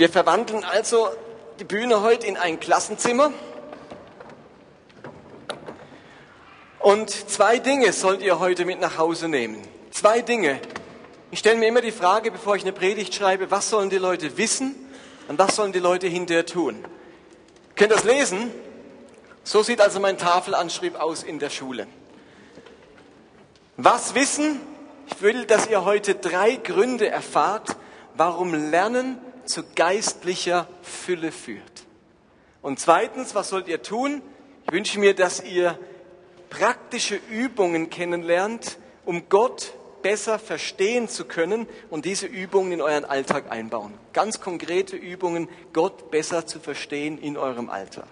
Wir 0.00 0.08
verwandeln 0.08 0.64
also 0.64 1.10
die 1.58 1.64
Bühne 1.64 2.00
heute 2.00 2.26
in 2.26 2.38
ein 2.38 2.58
Klassenzimmer. 2.58 3.34
Und 6.78 7.10
zwei 7.10 7.58
Dinge 7.58 7.92
sollt 7.92 8.22
ihr 8.22 8.38
heute 8.38 8.64
mit 8.64 8.80
nach 8.80 8.96
Hause 8.96 9.28
nehmen. 9.28 9.60
Zwei 9.90 10.22
Dinge. 10.22 10.58
Ich 11.30 11.40
stelle 11.40 11.58
mir 11.58 11.68
immer 11.68 11.82
die 11.82 11.92
Frage, 11.92 12.30
bevor 12.30 12.56
ich 12.56 12.62
eine 12.62 12.72
Predigt 12.72 13.14
schreibe, 13.14 13.50
was 13.50 13.68
sollen 13.68 13.90
die 13.90 13.98
Leute 13.98 14.38
wissen 14.38 14.74
und 15.28 15.38
was 15.38 15.56
sollen 15.56 15.72
die 15.72 15.80
Leute 15.80 16.06
hinterher 16.06 16.46
tun? 16.46 16.82
Könnt 17.76 17.92
ihr 17.92 17.96
das 17.96 18.04
lesen? 18.04 18.50
So 19.44 19.62
sieht 19.62 19.82
also 19.82 20.00
mein 20.00 20.16
Tafelanschrieb 20.16 20.98
aus 20.98 21.22
in 21.22 21.38
der 21.38 21.50
Schule. 21.50 21.86
Was 23.76 24.14
wissen? 24.14 24.62
Ich 25.08 25.20
will, 25.20 25.44
dass 25.44 25.66
ihr 25.66 25.84
heute 25.84 26.14
drei 26.14 26.56
Gründe 26.56 27.10
erfahrt, 27.10 27.76
warum 28.14 28.54
Lernen 28.54 29.18
zu 29.46 29.62
geistlicher 29.74 30.68
Fülle 30.82 31.32
führt. 31.32 31.84
Und 32.62 32.78
zweitens, 32.78 33.34
was 33.34 33.48
sollt 33.48 33.68
ihr 33.68 33.82
tun? 33.82 34.22
Ich 34.66 34.72
wünsche 34.72 34.98
mir, 35.00 35.14
dass 35.14 35.42
ihr 35.42 35.78
praktische 36.50 37.18
Übungen 37.30 37.90
kennenlernt, 37.90 38.78
um 39.04 39.28
Gott 39.28 39.74
besser 40.02 40.38
verstehen 40.38 41.08
zu 41.08 41.24
können 41.24 41.66
und 41.90 42.04
diese 42.04 42.26
Übungen 42.26 42.72
in 42.72 42.80
euren 42.80 43.04
Alltag 43.04 43.50
einbauen. 43.50 43.94
Ganz 44.12 44.40
konkrete 44.40 44.96
Übungen, 44.96 45.48
Gott 45.72 46.10
besser 46.10 46.46
zu 46.46 46.58
verstehen 46.58 47.18
in 47.18 47.36
eurem 47.36 47.70
Alltag. 47.70 48.08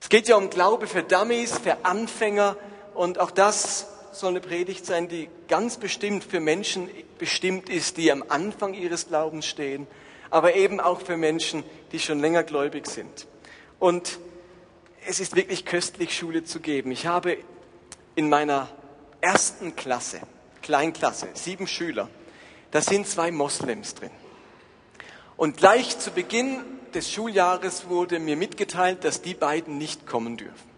Es 0.00 0.08
geht 0.08 0.28
ja 0.28 0.36
um 0.36 0.50
Glaube 0.50 0.86
für 0.86 1.02
Dummies, 1.02 1.58
für 1.58 1.84
Anfänger 1.84 2.56
und 2.94 3.18
auch 3.18 3.30
das 3.30 3.86
soll 4.16 4.30
eine 4.30 4.40
Predigt 4.40 4.86
sein, 4.86 5.08
die 5.08 5.28
ganz 5.48 5.76
bestimmt 5.76 6.24
für 6.24 6.40
Menschen 6.40 6.88
bestimmt 7.18 7.68
ist, 7.68 7.96
die 7.96 8.10
am 8.10 8.24
Anfang 8.28 8.74
ihres 8.74 9.08
Glaubens 9.08 9.46
stehen, 9.46 9.86
aber 10.30 10.54
eben 10.54 10.80
auch 10.80 11.00
für 11.00 11.16
Menschen, 11.16 11.64
die 11.92 11.98
schon 11.98 12.20
länger 12.20 12.42
gläubig 12.42 12.86
sind. 12.86 13.26
Und 13.78 14.18
es 15.06 15.20
ist 15.20 15.36
wirklich 15.36 15.64
köstlich, 15.64 16.16
Schule 16.16 16.44
zu 16.44 16.60
geben. 16.60 16.90
Ich 16.90 17.06
habe 17.06 17.36
in 18.14 18.28
meiner 18.28 18.68
ersten 19.20 19.76
Klasse, 19.76 20.20
Kleinklasse, 20.62 21.28
sieben 21.34 21.66
Schüler, 21.66 22.08
da 22.70 22.80
sind 22.80 23.06
zwei 23.06 23.30
Moslems 23.30 23.94
drin. 23.94 24.10
Und 25.36 25.56
gleich 25.56 25.98
zu 25.98 26.10
Beginn 26.10 26.60
des 26.94 27.10
Schuljahres 27.10 27.88
wurde 27.88 28.18
mir 28.18 28.36
mitgeteilt, 28.36 29.04
dass 29.04 29.22
die 29.22 29.34
beiden 29.34 29.78
nicht 29.78 30.06
kommen 30.06 30.36
dürfen. 30.36 30.73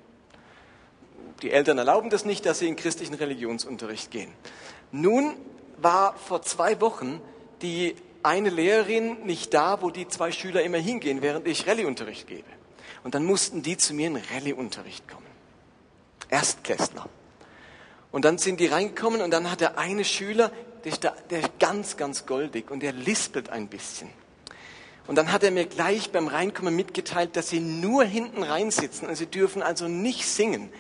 Die 1.42 1.50
Eltern 1.50 1.78
erlauben 1.78 2.10
das 2.10 2.24
nicht, 2.24 2.46
dass 2.46 2.60
sie 2.60 2.68
in 2.68 2.76
christlichen 2.76 3.14
Religionsunterricht 3.14 4.10
gehen. 4.10 4.32
Nun 4.90 5.34
war 5.78 6.16
vor 6.16 6.42
zwei 6.42 6.80
Wochen 6.80 7.20
die 7.62 7.94
eine 8.22 8.50
Lehrerin 8.50 9.24
nicht 9.24 9.54
da, 9.54 9.82
wo 9.82 9.90
die 9.90 10.08
zwei 10.08 10.32
Schüler 10.32 10.62
immer 10.62 10.78
hingehen, 10.78 11.22
während 11.22 11.46
ich 11.46 11.66
Rallyeunterricht 11.66 12.26
gebe. 12.26 12.48
Und 13.04 13.14
dann 13.14 13.24
mussten 13.24 13.62
die 13.62 13.76
zu 13.76 13.94
mir 13.94 14.08
in 14.08 14.16
Rallyeunterricht 14.16 15.08
kommen. 15.08 15.26
Erstklässler. 16.28 17.08
Und 18.10 18.24
dann 18.24 18.38
sind 18.38 18.58
die 18.58 18.66
reingekommen 18.66 19.20
und 19.20 19.30
dann 19.30 19.50
hat 19.50 19.60
der 19.60 19.78
eine 19.78 20.04
Schüler, 20.04 20.50
der 20.84 20.92
ist, 20.92 21.04
da, 21.04 21.14
der 21.30 21.40
ist 21.40 21.58
ganz, 21.60 21.96
ganz 21.96 22.26
goldig 22.26 22.70
und 22.70 22.82
der 22.82 22.92
lispelt 22.92 23.50
ein 23.50 23.68
bisschen. 23.68 24.08
Und 25.06 25.16
dann 25.16 25.30
hat 25.30 25.44
er 25.44 25.52
mir 25.52 25.66
gleich 25.66 26.10
beim 26.10 26.26
Reinkommen 26.26 26.74
mitgeteilt, 26.74 27.36
dass 27.36 27.48
sie 27.48 27.60
nur 27.60 28.04
hinten 28.04 28.42
reinsitzen 28.42 29.06
und 29.08 29.14
sie 29.14 29.26
dürfen 29.26 29.62
also 29.62 29.86
nicht 29.86 30.26
singen. 30.26 30.72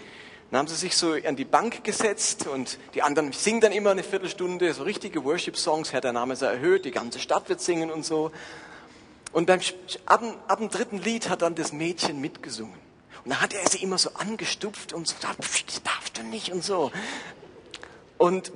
Dann 0.50 0.60
haben 0.60 0.68
sie 0.68 0.76
sich 0.76 0.96
so 0.96 1.12
an 1.12 1.34
die 1.34 1.44
Bank 1.44 1.82
gesetzt 1.82 2.46
und 2.46 2.78
die 2.94 3.02
anderen 3.02 3.32
singen 3.32 3.60
dann 3.60 3.72
immer 3.72 3.90
eine 3.90 4.04
Viertelstunde, 4.04 4.72
so 4.74 4.84
richtige 4.84 5.24
Worship-Songs, 5.24 5.92
Herr, 5.92 6.00
der 6.00 6.12
Name 6.12 6.36
sei 6.36 6.46
erhöht, 6.46 6.84
die 6.84 6.92
ganze 6.92 7.18
Stadt 7.18 7.48
wird 7.48 7.60
singen 7.60 7.90
und 7.90 8.04
so. 8.04 8.30
Und 9.32 9.46
beim, 9.46 9.60
ab, 10.06 10.22
ab 10.46 10.58
dem 10.58 10.68
dritten 10.68 10.98
Lied 10.98 11.28
hat 11.28 11.42
dann 11.42 11.56
das 11.56 11.72
Mädchen 11.72 12.20
mitgesungen. 12.20 12.78
Und 13.24 13.30
dann 13.30 13.40
hat 13.40 13.54
er 13.54 13.68
sie 13.68 13.82
immer 13.82 13.98
so 13.98 14.10
angestupft 14.14 14.92
und 14.92 15.08
so 15.08 15.16
gesagt, 15.16 15.40
das 15.40 15.82
darfst 15.82 16.16
du 16.16 16.22
nicht 16.22 16.52
und 16.52 16.62
so. 16.62 16.92
Und 18.16 18.52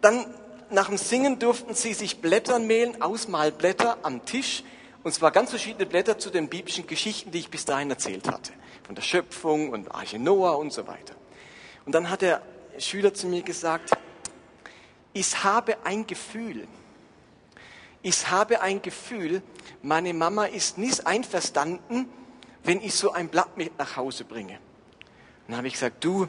dann 0.00 0.24
nach 0.70 0.88
dem 0.88 0.96
Singen 0.96 1.38
durften 1.38 1.74
sie 1.74 1.92
sich 1.92 2.22
Blättern 2.22 2.66
mehlen, 2.66 3.02
Ausmalblätter 3.02 3.98
am 4.02 4.24
Tisch. 4.24 4.64
Und 5.02 5.12
zwar 5.12 5.30
ganz 5.30 5.50
verschiedene 5.50 5.84
Blätter 5.84 6.18
zu 6.18 6.30
den 6.30 6.48
biblischen 6.48 6.86
Geschichten, 6.86 7.32
die 7.32 7.40
ich 7.40 7.50
bis 7.50 7.66
dahin 7.66 7.90
erzählt 7.90 8.28
hatte 8.28 8.52
von 8.84 8.94
der 8.94 9.02
Schöpfung 9.02 9.70
und 9.70 9.94
Arche 9.94 10.18
Noah 10.18 10.58
und 10.58 10.72
so 10.72 10.86
weiter. 10.86 11.14
Und 11.84 11.94
dann 11.94 12.10
hat 12.10 12.22
der 12.22 12.42
Schüler 12.78 13.14
zu 13.14 13.26
mir 13.26 13.42
gesagt, 13.42 13.90
ich 15.12 15.44
habe 15.44 15.76
ein 15.84 16.06
Gefühl, 16.06 16.66
ich 18.02 18.30
habe 18.30 18.60
ein 18.60 18.82
Gefühl, 18.82 19.42
meine 19.82 20.12
Mama 20.14 20.46
ist 20.46 20.78
nicht 20.78 21.06
einverstanden, 21.06 22.08
wenn 22.64 22.80
ich 22.80 22.94
so 22.94 23.12
ein 23.12 23.28
Blatt 23.28 23.56
mit 23.56 23.78
nach 23.78 23.96
Hause 23.96 24.24
bringe. 24.24 24.58
dann 25.46 25.56
habe 25.56 25.66
ich 25.66 25.74
gesagt, 25.74 26.02
du, 26.04 26.28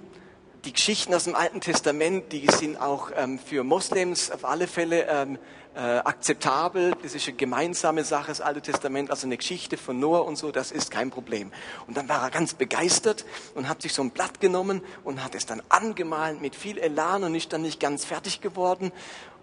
die 0.66 0.74
Geschichten 0.74 1.14
aus 1.14 1.26
dem 1.26 1.36
Alten 1.36 1.62
Testament, 1.62 2.32
die 2.32 2.48
sind 2.48 2.78
auch 2.78 3.12
ähm, 3.16 3.38
für 3.38 3.64
Moslems 3.64 4.32
auf 4.32 4.46
alle 4.46 4.68
Fälle 4.68 5.08
ähm, 5.10 5.38
äh, 5.76 5.80
akzeptabel. 5.80 6.94
Das 7.02 7.16
ist 7.16 7.28
eine 7.28 7.38
gemeinsame 7.38 8.04
Sache, 8.04 8.28
das 8.28 8.42
Alte 8.42 8.62
Testament, 8.62 9.10
also 9.10 9.28
eine 9.28 9.38
Geschichte 9.38 9.78
von 9.78 10.00
Noah 10.00 10.26
und 10.26 10.36
so, 10.36 10.52
das 10.52 10.72
ist 10.72 10.92
kein 10.92 11.10
Problem. 11.10 11.52
Und 11.88 11.98
dann 11.98 12.08
war 12.10 12.22
er 12.22 12.30
ganz 12.30 12.54
begeistert 12.54 13.26
und 13.56 13.68
hat 13.68 13.82
sich 13.82 13.94
so 13.94 14.02
ein 14.02 14.12
Blatt 14.12 14.40
genommen 14.40 14.82
und 15.04 15.24
hat 15.24 15.36
es 15.36 15.46
dann 15.46 15.62
angemalt 15.70 16.42
mit 16.42 16.56
viel 16.56 16.78
Elan 16.78 17.24
und 17.24 17.36
ist 17.36 17.54
dann 17.54 17.62
nicht 17.62 17.80
ganz 17.80 18.06
fertig 18.06 18.42
geworden. 18.42 18.92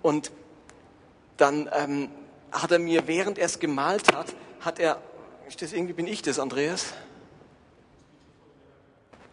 Und 0.03 0.31
dann 1.37 1.69
ähm, 1.73 2.11
hat 2.53 2.71
er 2.71 2.79
mir, 2.79 3.07
während 3.07 3.39
er 3.39 3.47
es 3.47 3.59
gemalt 3.59 4.15
hat, 4.15 4.35
hat 4.61 4.79
er, 4.79 5.01
ist 5.49 5.63
das 5.63 5.73
irgendwie 5.73 5.95
bin 5.95 6.07
ich 6.07 6.23
das, 6.23 6.39
Andreas? 6.39 6.93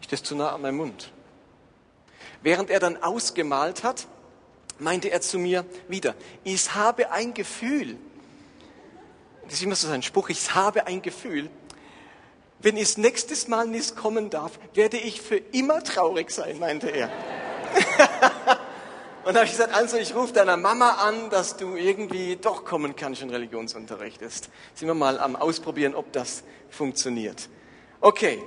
Ist 0.01 0.11
das 0.11 0.23
zu 0.23 0.35
nah 0.35 0.53
an 0.53 0.61
meinem 0.61 0.77
Mund? 0.77 1.11
Während 2.41 2.69
er 2.69 2.79
dann 2.79 3.01
ausgemalt 3.03 3.83
hat, 3.83 4.07
meinte 4.79 5.09
er 5.09 5.21
zu 5.21 5.39
mir 5.39 5.65
wieder, 5.87 6.15
ich 6.43 6.73
habe 6.75 7.11
ein 7.11 7.33
Gefühl, 7.33 7.97
das 9.45 9.55
ist 9.55 9.63
immer 9.63 9.75
so 9.75 9.87
sein 9.87 10.03
Spruch, 10.03 10.29
ich 10.29 10.53
habe 10.55 10.87
ein 10.87 11.01
Gefühl, 11.01 11.49
wenn 12.59 12.75
ich 12.75 12.97
nächstes 12.97 13.47
Mal 13.47 13.67
nicht 13.67 13.95
kommen 13.95 14.29
darf, 14.29 14.59
werde 14.73 14.97
ich 14.97 15.21
für 15.21 15.37
immer 15.37 15.83
traurig 15.83 16.31
sein, 16.31 16.59
meinte 16.59 16.89
er. 16.89 17.09
Und 19.23 19.33
da 19.33 19.41
habe 19.41 19.45
ich 19.45 19.51
gesagt, 19.51 19.75
also 19.75 19.97
ich 19.97 20.15
rufe 20.15 20.31
deiner 20.31 20.55
Mama 20.55 20.91
an, 21.05 21.29
dass 21.29 21.57
du 21.57 21.75
irgendwie 21.75 22.37
doch 22.37 22.63
kommen 22.63 22.95
kannst 22.95 23.21
und 23.21 23.29
Religionsunterricht 23.29 24.21
ist. 24.21 24.49
Sind 24.73 24.87
wir 24.87 24.93
mal 24.93 25.19
am 25.19 25.35
Ausprobieren, 25.35 25.95
ob 25.95 26.13
das 26.13 26.43
funktioniert. 26.69 27.49
Okay, 27.99 28.41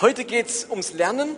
heute 0.00 0.24
geht's 0.24 0.66
ums 0.68 0.92
Lernen 0.92 1.36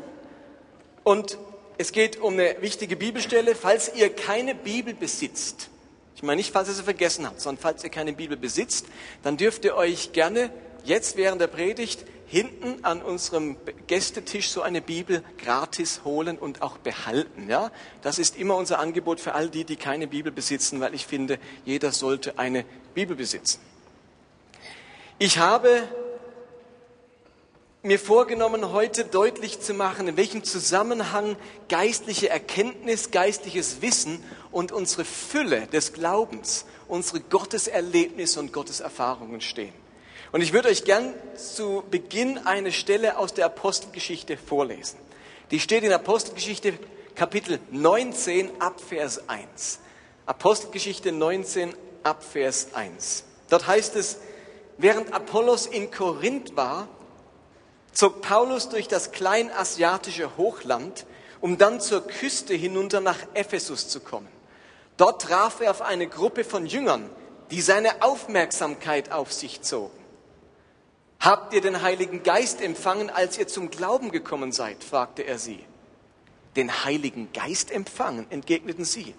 und 1.04 1.36
es 1.80 1.92
geht 1.92 2.20
um 2.20 2.34
eine 2.34 2.56
wichtige 2.60 2.94
Bibelstelle. 2.94 3.54
Falls 3.54 3.94
ihr 3.94 4.14
keine 4.14 4.54
Bibel 4.54 4.92
besitzt, 4.92 5.70
ich 6.14 6.22
meine 6.22 6.36
nicht, 6.36 6.52
falls 6.52 6.68
ihr 6.68 6.74
sie 6.74 6.82
vergessen 6.82 7.24
habt, 7.24 7.40
sondern 7.40 7.62
falls 7.62 7.82
ihr 7.82 7.88
keine 7.88 8.12
Bibel 8.12 8.36
besitzt, 8.36 8.84
dann 9.22 9.38
dürft 9.38 9.64
ihr 9.64 9.74
euch 9.76 10.12
gerne 10.12 10.50
jetzt 10.84 11.16
während 11.16 11.40
der 11.40 11.46
Predigt 11.46 12.04
hinten 12.26 12.84
an 12.84 13.00
unserem 13.00 13.56
Gästetisch 13.86 14.50
so 14.50 14.60
eine 14.60 14.82
Bibel 14.82 15.24
gratis 15.38 16.02
holen 16.04 16.36
und 16.36 16.60
auch 16.60 16.76
behalten. 16.76 17.48
Ja, 17.48 17.72
das 18.02 18.18
ist 18.18 18.36
immer 18.36 18.56
unser 18.56 18.78
Angebot 18.78 19.18
für 19.18 19.32
all 19.32 19.48
die, 19.48 19.64
die 19.64 19.76
keine 19.76 20.06
Bibel 20.06 20.30
besitzen, 20.30 20.80
weil 20.80 20.92
ich 20.94 21.06
finde, 21.06 21.38
jeder 21.64 21.92
sollte 21.92 22.38
eine 22.38 22.66
Bibel 22.92 23.16
besitzen. 23.16 23.58
Ich 25.18 25.38
habe 25.38 25.88
mir 27.82 27.98
vorgenommen, 27.98 28.72
heute 28.72 29.06
deutlich 29.06 29.60
zu 29.60 29.72
machen, 29.72 30.06
in 30.06 30.16
welchem 30.18 30.44
Zusammenhang 30.44 31.36
geistliche 31.70 32.28
Erkenntnis, 32.28 33.10
geistliches 33.10 33.80
Wissen 33.80 34.22
und 34.50 34.70
unsere 34.70 35.06
Fülle 35.06 35.66
des 35.66 35.94
Glaubens, 35.94 36.66
unsere 36.88 37.20
Gotteserlebnisse 37.20 38.38
und 38.38 38.52
Gotteserfahrungen 38.52 39.40
stehen. 39.40 39.72
Und 40.30 40.42
ich 40.42 40.52
würde 40.52 40.68
euch 40.68 40.84
gern 40.84 41.14
zu 41.36 41.82
Beginn 41.90 42.38
eine 42.38 42.70
Stelle 42.70 43.16
aus 43.16 43.32
der 43.32 43.46
Apostelgeschichte 43.46 44.36
vorlesen. 44.36 44.98
Die 45.50 45.58
steht 45.58 45.82
in 45.82 45.92
Apostelgeschichte 45.92 46.74
Kapitel 47.14 47.60
19 47.70 48.60
ab 48.60 48.78
Vers 48.80 49.26
1. 49.28 49.78
Apostelgeschichte 50.26 51.12
19 51.12 51.74
ab 52.02 52.22
Vers 52.22 52.74
1. 52.74 53.24
Dort 53.48 53.66
heißt 53.66 53.96
es, 53.96 54.18
während 54.76 55.14
Apollos 55.14 55.66
in 55.66 55.90
Korinth 55.90 56.56
war, 56.56 56.86
zog 57.92 58.22
Paulus 58.22 58.68
durch 58.68 58.88
das 58.88 59.12
kleinasiatische 59.12 60.36
Hochland, 60.36 61.06
um 61.40 61.58
dann 61.58 61.80
zur 61.80 62.06
Küste 62.06 62.54
hinunter 62.54 63.00
nach 63.00 63.18
Ephesus 63.34 63.88
zu 63.88 64.00
kommen. 64.00 64.28
Dort 64.96 65.22
traf 65.22 65.60
er 65.60 65.70
auf 65.70 65.82
eine 65.82 66.06
Gruppe 66.06 66.44
von 66.44 66.66
Jüngern, 66.66 67.08
die 67.50 67.62
seine 67.62 68.02
Aufmerksamkeit 68.02 69.12
auf 69.12 69.32
sich 69.32 69.62
zogen. 69.62 69.98
Habt 71.18 71.52
ihr 71.52 71.60
den 71.60 71.82
Heiligen 71.82 72.22
Geist 72.22 72.60
empfangen, 72.62 73.10
als 73.10 73.38
ihr 73.38 73.46
zum 73.46 73.70
Glauben 73.70 74.10
gekommen 74.10 74.52
seid? 74.52 74.82
fragte 74.84 75.22
er 75.22 75.38
sie. 75.38 75.64
Den 76.56 76.84
Heiligen 76.84 77.32
Geist 77.32 77.70
empfangen, 77.70 78.26
entgegneten 78.30 78.84
sie. 78.84 79.14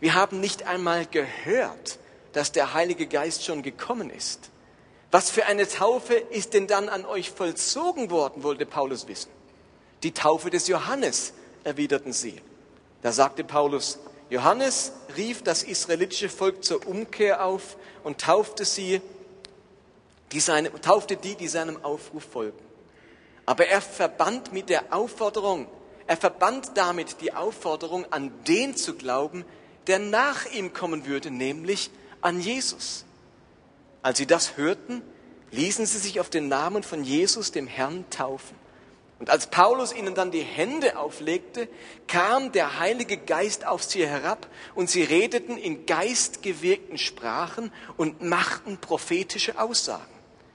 Wir 0.00 0.14
haben 0.14 0.40
nicht 0.40 0.66
einmal 0.66 1.06
gehört, 1.06 1.98
dass 2.32 2.52
der 2.52 2.74
Heilige 2.74 3.06
Geist 3.06 3.44
schon 3.44 3.62
gekommen 3.62 4.10
ist. 4.10 4.50
Was 5.14 5.30
für 5.30 5.46
eine 5.46 5.68
Taufe 5.68 6.14
ist 6.14 6.54
denn 6.54 6.66
dann 6.66 6.88
an 6.88 7.06
euch 7.06 7.30
vollzogen 7.30 8.10
worden, 8.10 8.42
wollte 8.42 8.66
Paulus 8.66 9.06
wissen. 9.06 9.30
Die 10.02 10.10
Taufe 10.10 10.50
des 10.50 10.66
Johannes, 10.66 11.34
erwiderten 11.62 12.12
sie. 12.12 12.42
Da 13.00 13.12
sagte 13.12 13.44
Paulus, 13.44 14.00
Johannes 14.28 14.90
rief 15.16 15.44
das 15.44 15.62
israelitische 15.62 16.28
Volk 16.28 16.64
zur 16.64 16.84
Umkehr 16.88 17.44
auf 17.44 17.76
und 18.02 18.22
taufte 18.22 18.64
sie, 18.64 19.00
die 20.32 20.40
seine, 20.40 20.72
taufte 20.80 21.16
die, 21.16 21.36
die 21.36 21.46
seinem 21.46 21.84
Aufruf 21.84 22.24
folgten. 22.24 22.66
Aber 23.46 23.68
er 23.68 23.82
verband 23.82 24.52
mit 24.52 24.68
der 24.68 24.92
Aufforderung, 24.92 25.68
er 26.08 26.16
verband 26.16 26.72
damit 26.74 27.20
die 27.20 27.32
Aufforderung, 27.32 28.04
an 28.10 28.32
den 28.48 28.76
zu 28.76 28.94
glauben, 28.94 29.44
der 29.86 30.00
nach 30.00 30.46
ihm 30.46 30.72
kommen 30.72 31.06
würde, 31.06 31.30
nämlich 31.30 31.92
an 32.20 32.40
Jesus. 32.40 33.04
Als 34.04 34.18
sie 34.18 34.26
das 34.26 34.58
hörten, 34.58 35.00
ließen 35.50 35.86
sie 35.86 35.96
sich 35.96 36.20
auf 36.20 36.28
den 36.28 36.48
Namen 36.48 36.82
von 36.82 37.04
Jesus, 37.04 37.52
dem 37.52 37.66
Herrn, 37.66 38.04
taufen. 38.10 38.54
Und 39.18 39.30
als 39.30 39.46
Paulus 39.46 39.94
ihnen 39.94 40.14
dann 40.14 40.30
die 40.30 40.42
Hände 40.42 40.98
auflegte, 40.98 41.70
kam 42.06 42.52
der 42.52 42.78
Heilige 42.78 43.16
Geist 43.16 43.66
auf 43.66 43.82
sie 43.82 44.06
herab 44.06 44.46
und 44.74 44.90
sie 44.90 45.02
redeten 45.04 45.56
in 45.56 45.86
geistgewirkten 45.86 46.98
Sprachen 46.98 47.72
und 47.96 48.20
machten 48.20 48.76
prophetische 48.76 49.58
Aussagen. 49.58 50.12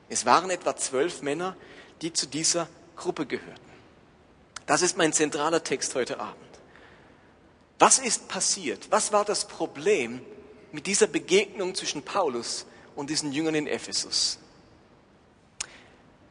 Es 0.10 0.28
waren 0.28 0.52
etwa 0.52 0.76
zwölf 0.76 1.24
Männer, 1.24 1.58
die 2.04 2.14
zu 2.14 2.28
dieser 2.28 2.68
Gruppe 2.98 3.26
gehörten. 3.26 3.60
Das 4.68 4.84
ist 4.84 4.96
mein 4.96 5.12
zentraler 5.12 5.64
Text 5.64 5.96
heute 5.96 6.20
Abend. 6.20 6.38
Was 7.80 7.98
ist 7.98 8.28
passiert? 8.28 8.92
Was 8.92 9.12
war 9.12 9.26
das 9.26 9.48
Problem 9.48 10.22
mit 10.72 10.86
dieser 10.86 11.08
Begegnung 11.08 11.74
zwischen 11.74 12.04
Paulus 12.04 12.68
und 13.00 13.10
diesen 13.10 13.32
Jüngern 13.32 13.56
in 13.56 13.66
Ephesus? 13.66 14.40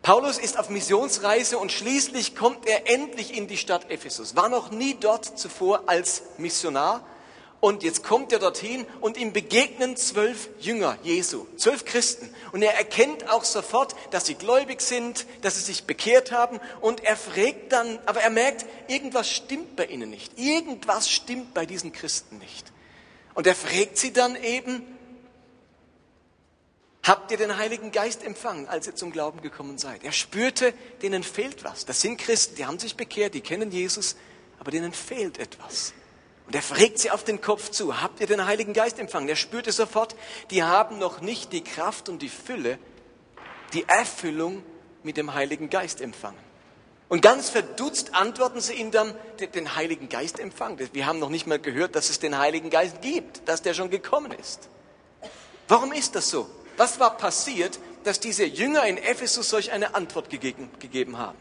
Paulus 0.03 0.37
ist 0.39 0.59
auf 0.59 0.69
Missionsreise 0.69 1.59
und 1.59 1.73
schließlich 1.73 2.37
kommt 2.37 2.67
er 2.67 2.91
endlich 2.91 3.35
in 3.35 3.49
die 3.49 3.57
Stadt 3.57 3.91
Ephesus. 3.91 4.37
War 4.37 4.51
noch 4.51 4.71
nie 4.71 4.95
dort 4.95 5.39
zuvor 5.39 5.85
als 5.87 6.23
Missionar 6.37 7.03
und 7.61 7.83
jetzt 7.83 8.05
kommt 8.05 8.33
er 8.33 8.39
dorthin 8.39 8.87
und 9.01 9.17
ihm 9.17 9.33
begegnen 9.33 9.97
zwölf 9.97 10.51
Jünger 10.61 10.99
Jesu, 11.03 11.47
zwölf 11.57 11.87
Christen. 11.87 12.29
Und 12.53 12.63
er 12.63 12.75
erkennt 12.75 13.31
auch 13.31 13.45
sofort, 13.45 13.97
dass 14.11 14.27
sie 14.27 14.35
gläubig 14.35 14.83
sind, 14.83 15.27
dass 15.41 15.55
sie 15.57 15.63
sich 15.63 15.85
bekehrt 15.85 16.33
haben. 16.33 16.61
Und 16.83 17.03
er 17.03 17.17
fragt 17.17 17.73
dann, 17.73 17.99
aber 18.05 18.21
er 18.21 18.31
merkt, 18.31 18.67
irgendwas 18.89 19.29
stimmt 19.31 19.75
bei 19.75 19.87
ihnen 19.87 20.11
nicht. 20.11 20.39
Irgendwas 20.39 21.11
stimmt 21.11 21.55
bei 21.55 21.65
diesen 21.65 21.93
Christen 21.93 22.39
nicht. 22.39 22.71
Und 23.35 23.47
er 23.47 23.55
fragt 23.55 23.97
sie 23.97 24.13
dann 24.13 24.37
eben, 24.37 24.98
habt 27.09 27.31
ihr 27.31 27.37
den 27.37 27.57
Heiligen 27.57 27.91
Geist 27.91 28.23
empfangen, 28.23 28.69
als 28.69 28.87
ihr 28.87 28.95
zum 28.95 29.11
Glauben 29.11 29.41
gekommen 29.41 29.79
seid? 29.79 30.05
Er 30.05 30.13
spürte, 30.13 30.73
denen 31.03 31.23
fehlt 31.23 31.65
was. 31.65 31.87
Das 31.87 32.01
sind 32.01 32.19
Christen, 32.19 32.57
die 32.57 32.67
haben 32.67 32.79
sich 32.79 32.97
bekehrt, 32.97 33.35
die 33.35 33.41
kennen 33.41 33.71
Jesus, 33.71 34.17
aber 34.61 34.71
denen 34.71 34.93
fehlt 34.93 35.39
etwas. 35.39 35.95
Und 36.47 36.55
er 36.55 36.63
fragt 36.63 36.99
sie 36.99 37.11
auf 37.11 37.25
den 37.25 37.41
Kopf 37.41 37.71
zu, 37.71 38.01
habt 38.01 38.21
ihr 38.21 38.27
den 38.27 38.47
Heiligen 38.47 38.73
Geist 38.73 38.99
empfangen? 38.99 39.29
Er 39.29 39.37
spürte 39.37 39.73
sofort, 39.73 40.17
die 40.51 40.63
haben 40.63 40.99
noch 40.99 41.21
nicht 41.21 41.53
die 41.53 41.63
Kraft 41.63 42.09
und 42.09 42.23
die 42.23 42.31
Fülle, 42.31 42.79
die 43.75 43.87
Erfüllung 43.87 44.63
mit 45.03 45.17
dem 45.17 45.35
Heiligen 45.35 45.69
Geist 45.69 46.01
empfangen. 46.01 46.39
Und 47.09 47.23
ganz 47.23 47.49
verdutzt 47.49 48.15
antworten 48.15 48.61
sie 48.61 48.75
ihm 48.75 48.91
dann, 48.91 49.15
den 49.55 49.77
Heiligen 49.77 50.09
Geist 50.09 50.39
empfangen. 50.39 50.79
Wir 50.93 51.07
haben 51.07 51.19
noch 51.19 51.31
nicht 51.31 51.47
mal 51.47 51.59
gehört, 51.59 51.97
dass 51.97 52.11
es 52.11 52.19
den 52.19 52.37
Heiligen 52.37 52.71
Geist 52.71 53.01
gibt, 53.01 53.49
dass 53.49 53.63
der 53.63 53.73
schon 53.73 53.91
gekommen 53.91 54.33
ist. 54.33 54.69
Warum 55.69 55.93
ist 55.93 56.15
das 56.15 56.31
so? 56.31 56.49
Was 56.79 56.99
war 57.01 57.17
passiert, 57.17 57.79
dass 58.05 58.21
diese 58.21 58.45
Jünger 58.45 58.87
in 58.87 58.97
Ephesus 58.97 59.51
solch 59.51 59.73
eine 59.73 59.95
Antwort 59.95 60.31
gegeben, 60.31 61.19
haben? 61.19 61.37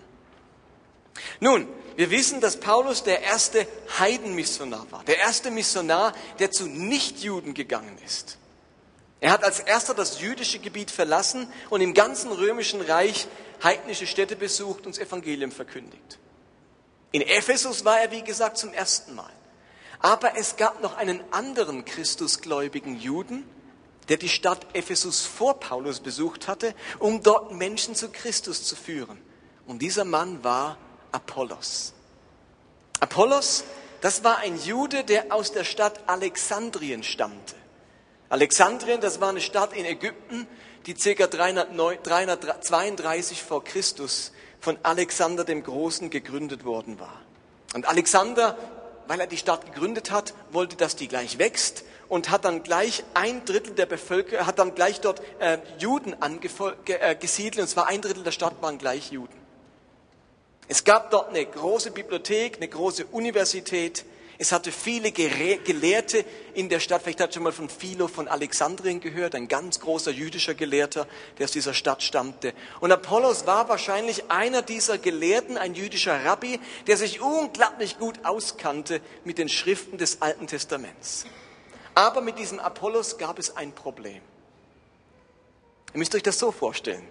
Nun, 1.40 1.68
wir 1.96 2.12
wissen, 2.12 2.42
dass 2.42 2.60
Paulus 2.60 3.04
der 3.04 3.22
erste 3.22 3.68
Heidenmissionar 4.00 4.86
war, 4.92 5.04
der 5.06 5.20
erste 5.20 5.50
Missionar, 5.52 6.14
der 6.40 6.52
zu 6.52 6.68
Nichtjuden 6.68 7.54
gegangen 7.54 7.98
ist. 8.06 8.38
Er 9.20 9.32
hat 9.32 9.44
als 9.44 9.60
erster 9.60 9.94
das 9.94 10.22
jüdische 10.22 10.60
Gebiet 10.60 10.92
verlassen 10.92 11.52
und 11.70 11.82
im 11.82 11.94
ganzen 11.94 12.32
römischen 12.32 12.82
Reich 12.82 13.28
heidnische 13.64 14.06
Städte 14.06 14.36
besucht 14.36 14.86
und 14.86 14.96
das 14.96 15.08
Evangelium 15.08 15.52
verkündigt. 15.52 16.20
In 17.12 17.22
Ephesus 17.22 17.86
war 17.86 18.00
er, 18.00 18.12
wie 18.12 18.24
gesagt, 18.24 18.58
zum 18.58 18.74
ersten 18.74 19.16
Mal. 19.16 19.32
Aber 20.00 20.38
es 20.38 20.58
gab 20.58 20.82
noch 20.82 20.98
einen 20.98 21.24
anderen 21.32 21.86
Christusgläubigen 21.86 23.00
Juden, 23.00 23.44
der 24.10 24.18
die 24.18 24.30
Stadt 24.30 24.68
Ephesus 24.74 25.26
vor 25.26 25.60
Paulus 25.60 26.00
besucht 26.00 26.48
hatte, 26.48 26.74
um 27.00 27.24
dort 27.24 27.52
Menschen 27.52 27.96
zu 27.96 28.10
Christus 28.10 28.64
zu 28.64 28.76
führen. 28.76 29.20
Und 29.66 29.82
dieser 29.82 30.06
Mann 30.06 30.44
war 30.44 30.78
Apollos. 31.12 31.94
Apollos, 33.00 33.64
das 34.02 34.24
war 34.24 34.40
ein 34.40 34.60
Jude, 34.60 35.04
der 35.04 35.34
aus 35.34 35.52
der 35.52 35.64
Stadt 35.64 36.02
Alexandrien 36.08 37.04
stammte. 37.04 37.56
Alexandrien, 38.30 39.02
das 39.02 39.22
war 39.22 39.30
eine 39.30 39.42
Stadt 39.42 39.74
in 39.74 39.86
Ägypten, 39.86 40.48
die 40.86 40.94
ca. 40.94 41.28
332 41.28 43.44
vor 43.44 43.64
Christus 43.64 44.32
von 44.60 44.78
Alexander 44.84 45.44
dem 45.44 45.64
Großen 45.64 46.10
gegründet 46.10 46.66
worden 46.66 47.00
war. 47.00 47.22
Und 47.74 47.88
Alexander, 47.88 48.58
weil 49.08 49.20
er 49.20 49.28
die 49.28 49.38
Stadt 49.38 49.66
gegründet 49.66 50.12
hat, 50.12 50.34
wollte, 50.52 50.76
dass 50.76 50.96
die 50.96 51.08
gleich 51.08 51.38
wächst 51.38 51.84
und 52.10 52.30
hat 52.30 52.46
dann 52.46 52.64
gleich 52.64 53.04
ein 53.14 53.44
Drittel 53.46 53.74
der 53.74 53.86
Bevölkerung, 53.86 54.46
hat 54.46 54.60
dann 54.60 54.76
gleich 54.76 55.02
dort 55.02 55.22
äh, 55.40 55.58
Juden 55.80 56.16
angesiedelt, 56.22 57.58
äh, 57.58 57.62
und 57.62 57.68
zwar 57.68 57.88
ein 57.88 58.02
Drittel 58.02 58.24
der 58.24 58.32
Stadt 58.32 58.62
waren 58.62 58.78
gleich 58.78 59.12
Juden. 59.12 59.36
Es 60.70 60.84
gab 60.84 61.12
dort 61.12 61.30
eine 61.30 61.46
große 61.46 61.92
Bibliothek, 61.92 62.58
eine 62.58 62.68
große 62.68 63.06
Universität. 63.06 64.04
Es 64.40 64.52
hatte 64.52 64.72
viele 64.72 65.12
Gelehrte 65.12 66.24
in 66.54 66.70
der 66.70 66.80
Stadt. 66.80 67.02
Vielleicht 67.02 67.22
hat 67.22 67.34
schon 67.34 67.44
mal 67.44 67.52
von 67.52 67.70
Philo 67.70 68.08
von 68.08 68.28
Alexandrien 68.28 69.00
gehört, 69.00 69.34
ein 69.34 69.48
ganz 69.48 69.80
großer 69.80 70.12
jüdischer 70.12 70.54
Gelehrter, 70.54 71.08
der 71.40 71.46
aus 71.46 71.52
dieser 71.52 71.74
Stadt 71.74 72.04
stammte. 72.04 72.54
Und 72.80 72.92
Apollos 72.92 73.48
war 73.48 73.68
wahrscheinlich 73.68 74.30
einer 74.30 74.62
dieser 74.62 75.00
Gelehrten, 75.00 75.58
ein 75.58 75.74
jüdischer 75.74 76.24
Rabbi, 76.24 76.60
der 76.86 76.98
sich 76.98 77.20
unglaublich 77.20 77.98
gut 77.98 78.26
auskannte 78.26 79.02
mit 79.24 79.40
den 79.40 79.50
Schriften 79.50 79.98
des 79.98 80.22
Alten 80.22 80.46
Testaments. 80.46 81.26
Aber 81.96 82.22
mit 82.22 82.38
diesem 82.38 82.60
Apollos 82.60 83.18
gab 83.18 83.40
es 83.40 83.58
ein 83.58 83.72
Problem. 83.72 84.22
Ihr 85.94 85.98
müsst 85.98 86.14
euch 86.14 86.22
das 86.22 86.38
so 86.38 86.52
vorstellen. 86.52 87.08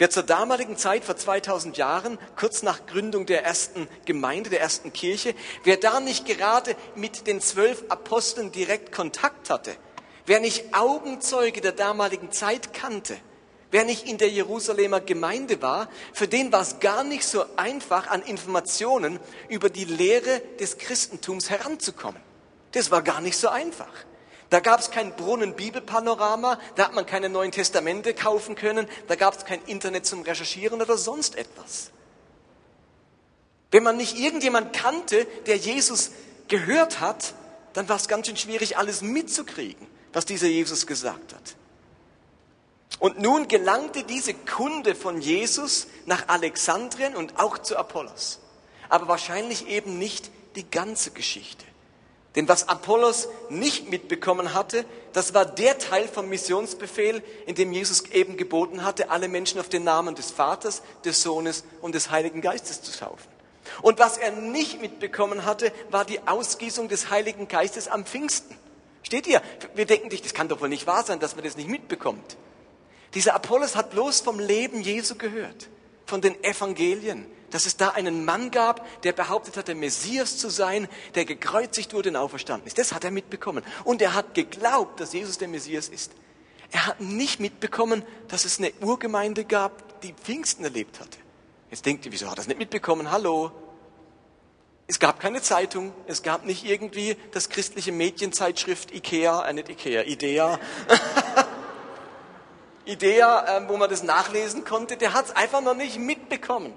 Wer 0.00 0.08
zur 0.08 0.22
damaligen 0.22 0.78
Zeit, 0.78 1.04
vor 1.04 1.14
2000 1.14 1.76
Jahren, 1.76 2.18
kurz 2.34 2.62
nach 2.62 2.86
Gründung 2.86 3.26
der 3.26 3.44
ersten 3.44 3.86
Gemeinde, 4.06 4.48
der 4.48 4.62
ersten 4.62 4.94
Kirche, 4.94 5.34
wer 5.64 5.76
da 5.76 6.00
nicht 6.00 6.24
gerade 6.24 6.74
mit 6.94 7.26
den 7.26 7.42
zwölf 7.42 7.84
Aposteln 7.90 8.50
direkt 8.50 8.92
Kontakt 8.92 9.50
hatte, 9.50 9.76
wer 10.24 10.40
nicht 10.40 10.74
Augenzeuge 10.74 11.60
der 11.60 11.72
damaligen 11.72 12.32
Zeit 12.32 12.72
kannte, 12.72 13.18
wer 13.70 13.84
nicht 13.84 14.08
in 14.08 14.16
der 14.16 14.30
Jerusalemer 14.30 15.00
Gemeinde 15.00 15.60
war, 15.60 15.90
für 16.14 16.26
den 16.26 16.50
war 16.50 16.62
es 16.62 16.80
gar 16.80 17.04
nicht 17.04 17.24
so 17.24 17.44
einfach, 17.58 18.06
an 18.06 18.22
Informationen 18.22 19.20
über 19.50 19.68
die 19.68 19.84
Lehre 19.84 20.40
des 20.58 20.78
Christentums 20.78 21.50
heranzukommen. 21.50 22.22
Das 22.72 22.90
war 22.90 23.02
gar 23.02 23.20
nicht 23.20 23.36
so 23.36 23.50
einfach. 23.50 23.92
Da 24.50 24.58
gab 24.58 24.80
es 24.80 24.90
kein 24.90 25.14
Brunnen-Bibelpanorama, 25.14 26.58
da 26.74 26.84
hat 26.84 26.94
man 26.94 27.06
keine 27.06 27.28
neuen 27.28 27.52
Testamente 27.52 28.14
kaufen 28.14 28.56
können, 28.56 28.88
da 29.06 29.14
gab 29.14 29.36
es 29.36 29.44
kein 29.44 29.62
Internet 29.66 30.06
zum 30.06 30.22
Recherchieren 30.22 30.82
oder 30.82 30.98
sonst 30.98 31.36
etwas. 31.36 31.92
Wenn 33.70 33.84
man 33.84 33.96
nicht 33.96 34.18
irgendjemand 34.18 34.72
kannte, 34.72 35.26
der 35.46 35.56
Jesus 35.56 36.10
gehört 36.48 36.98
hat, 36.98 37.34
dann 37.74 37.88
war 37.88 37.94
es 37.94 38.08
ganz 38.08 38.26
schön 38.26 38.36
schwierig, 38.36 38.76
alles 38.76 39.02
mitzukriegen, 39.02 39.86
was 40.12 40.26
dieser 40.26 40.48
Jesus 40.48 40.88
gesagt 40.88 41.32
hat. 41.32 41.54
Und 42.98 43.20
nun 43.20 43.46
gelangte 43.46 44.02
diese 44.02 44.34
Kunde 44.34 44.96
von 44.96 45.20
Jesus 45.20 45.86
nach 46.06 46.26
Alexandrien 46.26 47.14
und 47.14 47.38
auch 47.38 47.58
zu 47.58 47.76
Apollos. 47.76 48.40
Aber 48.88 49.06
wahrscheinlich 49.06 49.68
eben 49.68 49.98
nicht 49.98 50.32
die 50.56 50.68
ganze 50.68 51.12
Geschichte. 51.12 51.64
Denn 52.36 52.48
was 52.48 52.68
Apollos 52.68 53.28
nicht 53.48 53.90
mitbekommen 53.90 54.54
hatte, 54.54 54.84
das 55.12 55.34
war 55.34 55.44
der 55.44 55.78
Teil 55.78 56.06
vom 56.06 56.28
Missionsbefehl, 56.28 57.22
in 57.46 57.56
dem 57.56 57.72
Jesus 57.72 58.04
eben 58.12 58.36
geboten 58.36 58.84
hatte, 58.84 59.10
alle 59.10 59.26
Menschen 59.26 59.58
auf 59.58 59.68
den 59.68 59.82
Namen 59.82 60.14
des 60.14 60.30
Vaters, 60.30 60.82
des 61.04 61.22
Sohnes 61.22 61.64
und 61.80 61.94
des 61.94 62.10
Heiligen 62.10 62.40
Geistes 62.40 62.82
zu 62.82 62.96
taufen. 62.96 63.28
Und 63.82 63.98
was 63.98 64.16
er 64.16 64.30
nicht 64.30 64.80
mitbekommen 64.80 65.44
hatte, 65.44 65.72
war 65.90 66.04
die 66.04 66.20
Ausgießung 66.26 66.88
des 66.88 67.10
Heiligen 67.10 67.48
Geistes 67.48 67.88
am 67.88 68.04
Pfingsten. 68.04 68.56
Steht 69.02 69.26
ihr? 69.26 69.42
Wir 69.74 69.86
denken 69.86 70.08
dich, 70.10 70.22
das 70.22 70.34
kann 70.34 70.48
doch 70.48 70.60
wohl 70.60 70.68
nicht 70.68 70.86
wahr 70.86 71.02
sein, 71.02 71.18
dass 71.18 71.34
man 71.34 71.44
das 71.44 71.56
nicht 71.56 71.68
mitbekommt. 71.68 72.36
Dieser 73.14 73.34
Apollos 73.34 73.74
hat 73.74 73.90
bloß 73.90 74.20
vom 74.20 74.38
Leben 74.38 74.82
Jesu 74.82 75.16
gehört 75.16 75.68
von 76.10 76.20
den 76.20 76.42
Evangelien, 76.42 77.24
dass 77.50 77.66
es 77.66 77.76
da 77.76 77.90
einen 77.90 78.24
Mann 78.24 78.50
gab, 78.50 79.02
der 79.02 79.12
behauptet 79.12 79.56
hat, 79.56 79.68
der 79.68 79.76
Messias 79.76 80.36
zu 80.36 80.50
sein, 80.50 80.88
der 81.14 81.24
gekreuzigt 81.24 81.94
wurde 81.94 82.10
und 82.10 82.16
auferstanden 82.16 82.66
ist. 82.66 82.78
Das 82.78 82.92
hat 82.92 83.04
er 83.04 83.12
mitbekommen. 83.12 83.64
Und 83.84 84.02
er 84.02 84.12
hat 84.14 84.34
geglaubt, 84.34 85.00
dass 85.00 85.12
Jesus 85.12 85.38
der 85.38 85.48
Messias 85.48 85.88
ist. 85.88 86.12
Er 86.72 86.86
hat 86.86 87.00
nicht 87.00 87.40
mitbekommen, 87.40 88.02
dass 88.28 88.44
es 88.44 88.58
eine 88.58 88.72
Urgemeinde 88.80 89.44
gab, 89.44 90.00
die 90.02 90.12
Pfingsten 90.12 90.64
erlebt 90.64 91.00
hatte. 91.00 91.18
Jetzt 91.70 91.86
denkt 91.86 92.04
ihr, 92.04 92.12
wieso 92.12 92.26
hat 92.26 92.34
er 92.34 92.36
das 92.36 92.48
nicht 92.48 92.58
mitbekommen? 92.58 93.10
Hallo? 93.10 93.52
Es 94.88 94.98
gab 94.98 95.20
keine 95.20 95.40
Zeitung, 95.40 95.92
es 96.08 96.24
gab 96.24 96.44
nicht 96.44 96.64
irgendwie 96.64 97.16
das 97.30 97.48
christliche 97.48 97.92
Mädchenzeitschrift 97.92 98.92
Ikea, 98.92 99.48
äh 99.48 99.52
nicht 99.52 99.68
Ikea, 99.68 100.02
Idea. 100.02 100.58
Idea, 102.84 103.58
äh, 103.58 103.68
wo 103.68 103.76
man 103.76 103.90
das 103.90 104.02
nachlesen 104.02 104.64
konnte, 104.64 104.96
der 104.96 105.12
hat 105.12 105.26
es 105.26 105.36
einfach 105.36 105.60
noch 105.60 105.74
nicht 105.74 105.98
mitbekommen. 105.98 106.72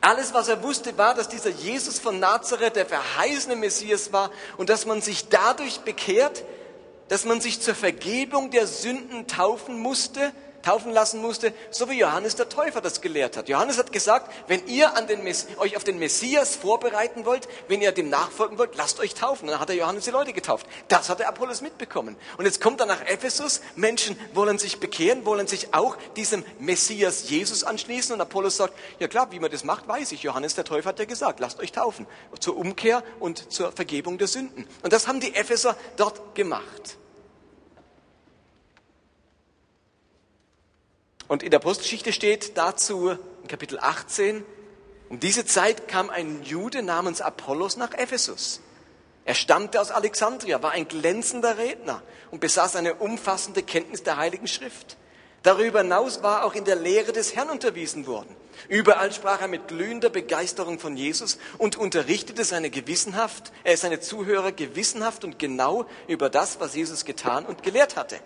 Alles, 0.00 0.32
was 0.32 0.48
er 0.48 0.62
wusste, 0.62 0.96
war, 0.96 1.14
dass 1.14 1.28
dieser 1.28 1.50
Jesus 1.50 1.98
von 1.98 2.20
Nazareth 2.20 2.76
der 2.76 2.86
verheißene 2.86 3.54
Messias 3.54 4.12
war 4.12 4.30
und 4.56 4.70
dass 4.70 4.86
man 4.86 5.02
sich 5.02 5.28
dadurch 5.28 5.80
bekehrt, 5.80 6.44
dass 7.08 7.24
man 7.24 7.40
sich 7.40 7.60
zur 7.60 7.74
Vergebung 7.74 8.50
der 8.50 8.66
Sünden 8.66 9.26
taufen 9.26 9.78
musste, 9.78 10.32
taufen 10.62 10.92
lassen 10.92 11.20
musste, 11.20 11.52
so 11.70 11.88
wie 11.88 11.98
Johannes 11.98 12.36
der 12.36 12.48
Täufer 12.48 12.80
das 12.80 13.00
gelehrt 13.00 13.36
hat. 13.36 13.48
Johannes 13.48 13.78
hat 13.78 13.92
gesagt, 13.92 14.32
wenn 14.46 14.66
ihr 14.66 14.92
den 15.08 15.20
euch 15.58 15.76
auf 15.76 15.84
den 15.84 15.98
Messias 15.98 16.56
vorbereiten 16.56 17.24
wollt, 17.24 17.48
wenn 17.68 17.80
ihr 17.80 17.92
dem 17.92 18.08
nachfolgen 18.08 18.58
wollt, 18.58 18.76
lasst 18.76 19.00
euch 19.00 19.14
taufen. 19.14 19.48
dann 19.48 19.60
hat 19.60 19.70
er 19.70 19.76
Johannes 19.76 20.04
die 20.04 20.10
Leute 20.10 20.32
getauft. 20.32 20.66
Das 20.88 21.08
hat 21.08 21.20
der 21.20 21.28
Apollos 21.28 21.60
mitbekommen. 21.60 22.16
Und 22.38 22.44
jetzt 22.44 22.60
kommt 22.60 22.80
er 22.80 22.86
nach 22.86 23.02
Ephesus, 23.02 23.60
Menschen 23.76 24.16
wollen 24.34 24.58
sich 24.58 24.80
bekehren, 24.80 25.24
wollen 25.24 25.46
sich 25.46 25.74
auch 25.74 25.96
diesem 26.16 26.44
Messias 26.58 27.28
Jesus 27.28 27.64
anschließen. 27.64 28.14
Und 28.14 28.20
Apollos 28.20 28.56
sagt, 28.56 28.74
ja 28.98 29.08
klar, 29.08 29.30
wie 29.32 29.40
man 29.40 29.50
das 29.50 29.64
macht, 29.64 29.88
weiß 29.88 30.12
ich. 30.12 30.22
Johannes 30.22 30.54
der 30.54 30.64
Täufer 30.64 30.90
hat 30.90 30.98
ja 30.98 31.04
gesagt, 31.04 31.40
lasst 31.40 31.60
euch 31.60 31.72
taufen. 31.72 32.06
Zur 32.38 32.56
Umkehr 32.56 33.02
und 33.18 33.52
zur 33.52 33.72
Vergebung 33.72 34.18
der 34.18 34.28
Sünden. 34.28 34.66
Und 34.82 34.92
das 34.92 35.08
haben 35.08 35.20
die 35.20 35.34
Epheser 35.34 35.76
dort 35.96 36.34
gemacht. 36.34 36.98
Und 41.30 41.44
in 41.44 41.52
der 41.52 41.60
Postgeschichte 41.60 42.12
steht 42.12 42.58
dazu 42.58 43.10
in 43.10 43.46
Kapitel 43.46 43.78
18, 43.78 44.44
um 45.10 45.20
diese 45.20 45.46
Zeit 45.46 45.86
kam 45.86 46.10
ein 46.10 46.42
Jude 46.42 46.82
namens 46.82 47.20
Apollos 47.20 47.76
nach 47.76 47.94
Ephesus. 47.94 48.60
Er 49.24 49.36
stammte 49.36 49.80
aus 49.80 49.92
Alexandria, 49.92 50.60
war 50.60 50.72
ein 50.72 50.88
glänzender 50.88 51.56
Redner 51.56 52.02
und 52.32 52.40
besaß 52.40 52.74
eine 52.74 52.96
umfassende 52.96 53.62
Kenntnis 53.62 54.02
der 54.02 54.16
Heiligen 54.16 54.48
Schrift. 54.48 54.96
Darüber 55.44 55.82
hinaus 55.82 56.20
war 56.24 56.44
auch 56.44 56.56
in 56.56 56.64
der 56.64 56.74
Lehre 56.74 57.12
des 57.12 57.36
Herrn 57.36 57.50
unterwiesen 57.50 58.08
worden. 58.08 58.34
Überall 58.68 59.12
sprach 59.12 59.40
er 59.40 59.46
mit 59.46 59.68
glühender 59.68 60.10
Begeisterung 60.10 60.80
von 60.80 60.96
Jesus 60.96 61.38
und 61.58 61.76
unterrichtete 61.76 62.42
seine 62.42 62.70
gewissenhaft, 62.70 63.52
äh, 63.62 63.76
seine 63.76 64.00
Zuhörer 64.00 64.50
gewissenhaft 64.50 65.22
und 65.22 65.38
genau 65.38 65.86
über 66.08 66.28
das, 66.28 66.58
was 66.58 66.74
Jesus 66.74 67.04
getan 67.04 67.46
und 67.46 67.62
gelehrt 67.62 67.94
hatte. 67.94 68.18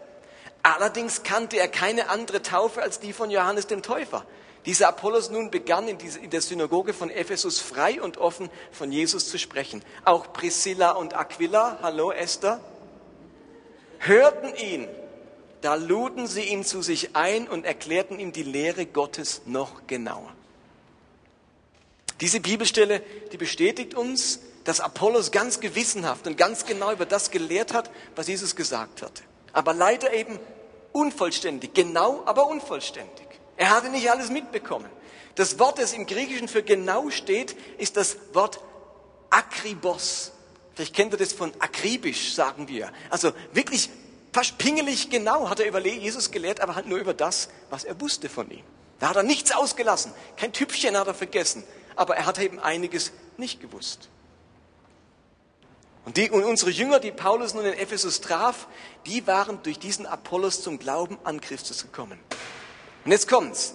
Allerdings 0.64 1.22
kannte 1.24 1.58
er 1.58 1.68
keine 1.68 2.08
andere 2.08 2.40
Taufe 2.40 2.80
als 2.80 2.98
die 2.98 3.12
von 3.12 3.30
Johannes 3.30 3.66
dem 3.66 3.82
Täufer. 3.82 4.24
Dieser 4.64 4.88
Apollos 4.88 5.28
nun 5.28 5.50
begann 5.50 5.86
in, 5.88 5.98
der 6.30 6.40
Synagoge 6.40 6.94
von 6.94 7.10
Ephesus 7.10 7.60
frei 7.60 8.00
und 8.00 8.16
offen 8.16 8.48
von 8.72 8.90
Jesus 8.90 9.28
zu 9.28 9.38
sprechen. 9.38 9.84
Auch 10.06 10.32
Priscilla 10.32 10.92
und 10.92 11.12
Aquila, 11.12 11.80
hallo 11.82 12.12
Esther, 12.12 12.60
hörten 13.98 14.54
ihn. 14.56 14.88
Da 15.60 15.74
luden 15.74 16.26
sie 16.26 16.44
ihn 16.44 16.64
zu 16.64 16.80
sich 16.80 17.14
ein 17.14 17.46
und 17.46 17.66
erklärten 17.66 18.18
ihm 18.18 18.32
die 18.32 18.42
Lehre 18.42 18.86
Gottes 18.86 19.42
noch 19.44 19.86
genauer. 19.86 20.32
Diese 22.22 22.40
Bibelstelle, 22.40 23.02
die 23.32 23.36
bestätigt 23.36 23.94
uns, 23.94 24.40
dass 24.64 24.80
Apollos 24.80 25.30
ganz 25.30 25.60
gewissenhaft 25.60 26.26
und 26.26 26.38
ganz 26.38 26.64
genau 26.64 26.90
über 26.90 27.04
das 27.04 27.30
gelehrt 27.30 27.74
hat, 27.74 27.90
was 28.16 28.28
Jesus 28.28 28.56
gesagt 28.56 29.02
hatte. 29.02 29.22
Aber 29.54 29.72
leider 29.72 30.12
eben 30.12 30.38
unvollständig, 30.92 31.72
genau, 31.72 32.22
aber 32.26 32.46
unvollständig. 32.46 33.26
Er 33.56 33.70
hatte 33.70 33.88
nicht 33.88 34.10
alles 34.10 34.30
mitbekommen. 34.30 34.88
Das 35.36 35.58
Wort, 35.58 35.78
das 35.78 35.92
im 35.92 36.06
Griechischen 36.06 36.48
für 36.48 36.62
genau 36.62 37.10
steht, 37.10 37.56
ist 37.78 37.96
das 37.96 38.16
Wort 38.32 38.60
akribos. 39.30 40.32
Vielleicht 40.74 40.94
kennt 40.94 41.12
ihr 41.14 41.18
das 41.18 41.32
von 41.32 41.52
akribisch, 41.60 42.34
sagen 42.34 42.68
wir. 42.68 42.92
Also 43.10 43.32
wirklich 43.52 43.90
fast 44.32 44.58
pingelig 44.58 45.08
genau 45.10 45.48
hat 45.48 45.60
er 45.60 45.66
über 45.66 45.80
Jesus 45.80 46.30
gelehrt, 46.30 46.60
aber 46.60 46.74
halt 46.74 46.86
nur 46.86 46.98
über 46.98 47.14
das, 47.14 47.48
was 47.70 47.84
er 47.84 48.00
wusste 48.00 48.28
von 48.28 48.50
ihm. 48.50 48.64
Da 48.98 49.08
hat 49.08 49.16
er 49.16 49.22
nichts 49.22 49.52
ausgelassen. 49.52 50.12
Kein 50.36 50.52
Tüpfchen 50.52 50.96
hat 50.96 51.06
er 51.06 51.14
vergessen. 51.14 51.64
Aber 51.96 52.16
er 52.16 52.26
hat 52.26 52.38
eben 52.38 52.58
einiges 52.58 53.12
nicht 53.36 53.60
gewusst. 53.60 54.08
Und, 56.04 56.16
die, 56.18 56.30
und 56.30 56.44
unsere 56.44 56.70
Jünger, 56.70 57.00
die 57.00 57.12
Paulus 57.12 57.54
nun 57.54 57.64
in 57.64 57.72
Ephesus 57.74 58.20
traf, 58.20 58.68
die 59.06 59.26
waren 59.26 59.62
durch 59.62 59.78
diesen 59.78 60.06
Apollos 60.06 60.62
zum 60.62 60.78
Glauben 60.78 61.18
an 61.24 61.40
Christus 61.40 61.82
gekommen. 61.82 62.18
Und 63.04 63.12
jetzt 63.12 63.28
kommt's. 63.28 63.74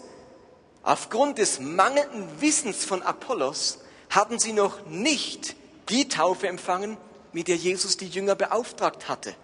Aufgrund 0.84 1.40
des 1.40 1.60
mangelnden 1.60 2.42
Wissens 2.42 2.86
von 2.86 3.02
Apollos 3.02 3.80
hatten 4.10 4.40
sie 4.40 4.54
noch 4.54 4.86
nicht 4.86 5.56
die 5.90 6.08
Taufe 6.08 6.48
empfangen, 6.48 6.98
mit 7.34 7.48
der 7.48 7.58
Jesus 7.58 7.98
die 7.98 8.08
Jünger 8.08 8.36
beauftragt 8.36 9.10
hatte. 9.10 9.36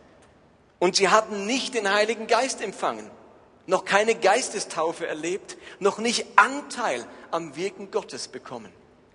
Und 0.80 0.96
sie 0.96 1.10
hatten 1.10 1.46
nicht 1.46 1.74
den 1.74 1.92
Heiligen 1.92 2.28
Geist 2.28 2.62
empfangen, 2.62 3.10
noch 3.68 3.86
keine 3.86 4.16
Geistestaufe 4.16 5.08
erlebt, 5.08 5.58
noch 5.80 5.98
nicht 5.98 6.26
Anteil 6.36 7.06
am 7.32 7.56
Wirken 7.56 7.92
Gottes 7.92 8.28
bekommen. 8.28 8.72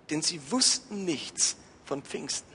Denn 0.09 0.21
sie 0.21 0.41
wussten 0.51 1.05
nichts 1.05 1.55
von 1.85 2.03
Pfingsten. 2.03 2.50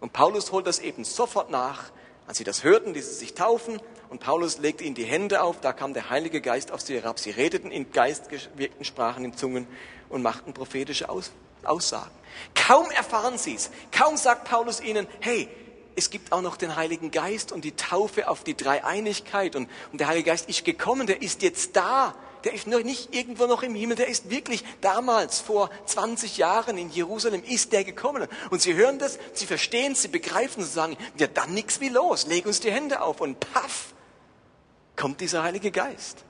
Und 0.00 0.12
Paulus 0.12 0.50
holt 0.50 0.66
das 0.66 0.78
eben 0.78 1.04
sofort 1.04 1.50
nach. 1.50 1.90
Als 2.26 2.38
sie 2.38 2.44
das 2.44 2.64
hörten, 2.64 2.94
ließen 2.94 3.12
sie 3.12 3.18
sich 3.18 3.34
taufen 3.34 3.80
und 4.08 4.20
Paulus 4.20 4.58
legte 4.58 4.84
ihnen 4.84 4.94
die 4.94 5.04
Hände 5.04 5.42
auf. 5.42 5.60
Da 5.60 5.72
kam 5.72 5.94
der 5.94 6.10
Heilige 6.10 6.40
Geist 6.40 6.72
auf 6.72 6.80
sie 6.80 6.94
herab. 6.94 7.18
Sie 7.18 7.30
redeten 7.30 7.70
in 7.70 7.92
geistgewirkten 7.92 8.84
Sprachen, 8.84 9.24
in 9.24 9.36
Zungen 9.36 9.66
und 10.08 10.22
machten 10.22 10.52
prophetische 10.52 11.08
Aussagen. 11.08 12.10
Kaum 12.54 12.90
erfahren 12.90 13.38
sie 13.38 13.54
es, 13.54 13.70
kaum 13.90 14.16
sagt 14.16 14.48
Paulus 14.48 14.80
ihnen, 14.80 15.06
hey, 15.20 15.48
es 15.96 16.10
gibt 16.10 16.32
auch 16.32 16.40
noch 16.40 16.56
den 16.56 16.76
Heiligen 16.76 17.10
Geist 17.10 17.52
und 17.52 17.64
die 17.64 17.72
Taufe 17.72 18.28
auf 18.28 18.44
die 18.44 18.56
Dreieinigkeit 18.56 19.56
und, 19.56 19.68
und 19.92 20.00
der 20.00 20.06
Heilige 20.08 20.30
Geist 20.30 20.48
ist 20.48 20.64
gekommen, 20.64 21.06
der 21.06 21.20
ist 21.20 21.42
jetzt 21.42 21.76
da 21.76 22.14
der 22.44 22.52
ist 22.54 22.66
noch 22.66 22.82
nicht 22.82 23.14
irgendwo 23.14 23.46
noch 23.46 23.62
im 23.62 23.74
Himmel, 23.74 23.96
der 23.96 24.08
ist 24.08 24.30
wirklich 24.30 24.64
damals, 24.80 25.40
vor 25.40 25.70
20 25.86 26.36
Jahren 26.36 26.78
in 26.78 26.90
Jerusalem, 26.90 27.42
ist 27.44 27.72
der 27.72 27.84
gekommen. 27.84 28.26
Und 28.50 28.62
sie 28.62 28.74
hören 28.74 28.98
das, 28.98 29.18
sie 29.32 29.46
verstehen, 29.46 29.94
sie 29.94 30.08
begreifen, 30.08 30.62
sie 30.62 30.70
sagen, 30.70 30.96
ja 31.18 31.26
dann 31.26 31.54
nix 31.54 31.80
wie 31.80 31.88
los, 31.88 32.26
leg 32.26 32.46
uns 32.46 32.60
die 32.60 32.70
Hände 32.70 33.02
auf 33.02 33.20
und 33.20 33.38
paff, 33.40 33.94
kommt 34.96 35.20
dieser 35.20 35.42
Heilige 35.42 35.70
Geist. 35.70 36.24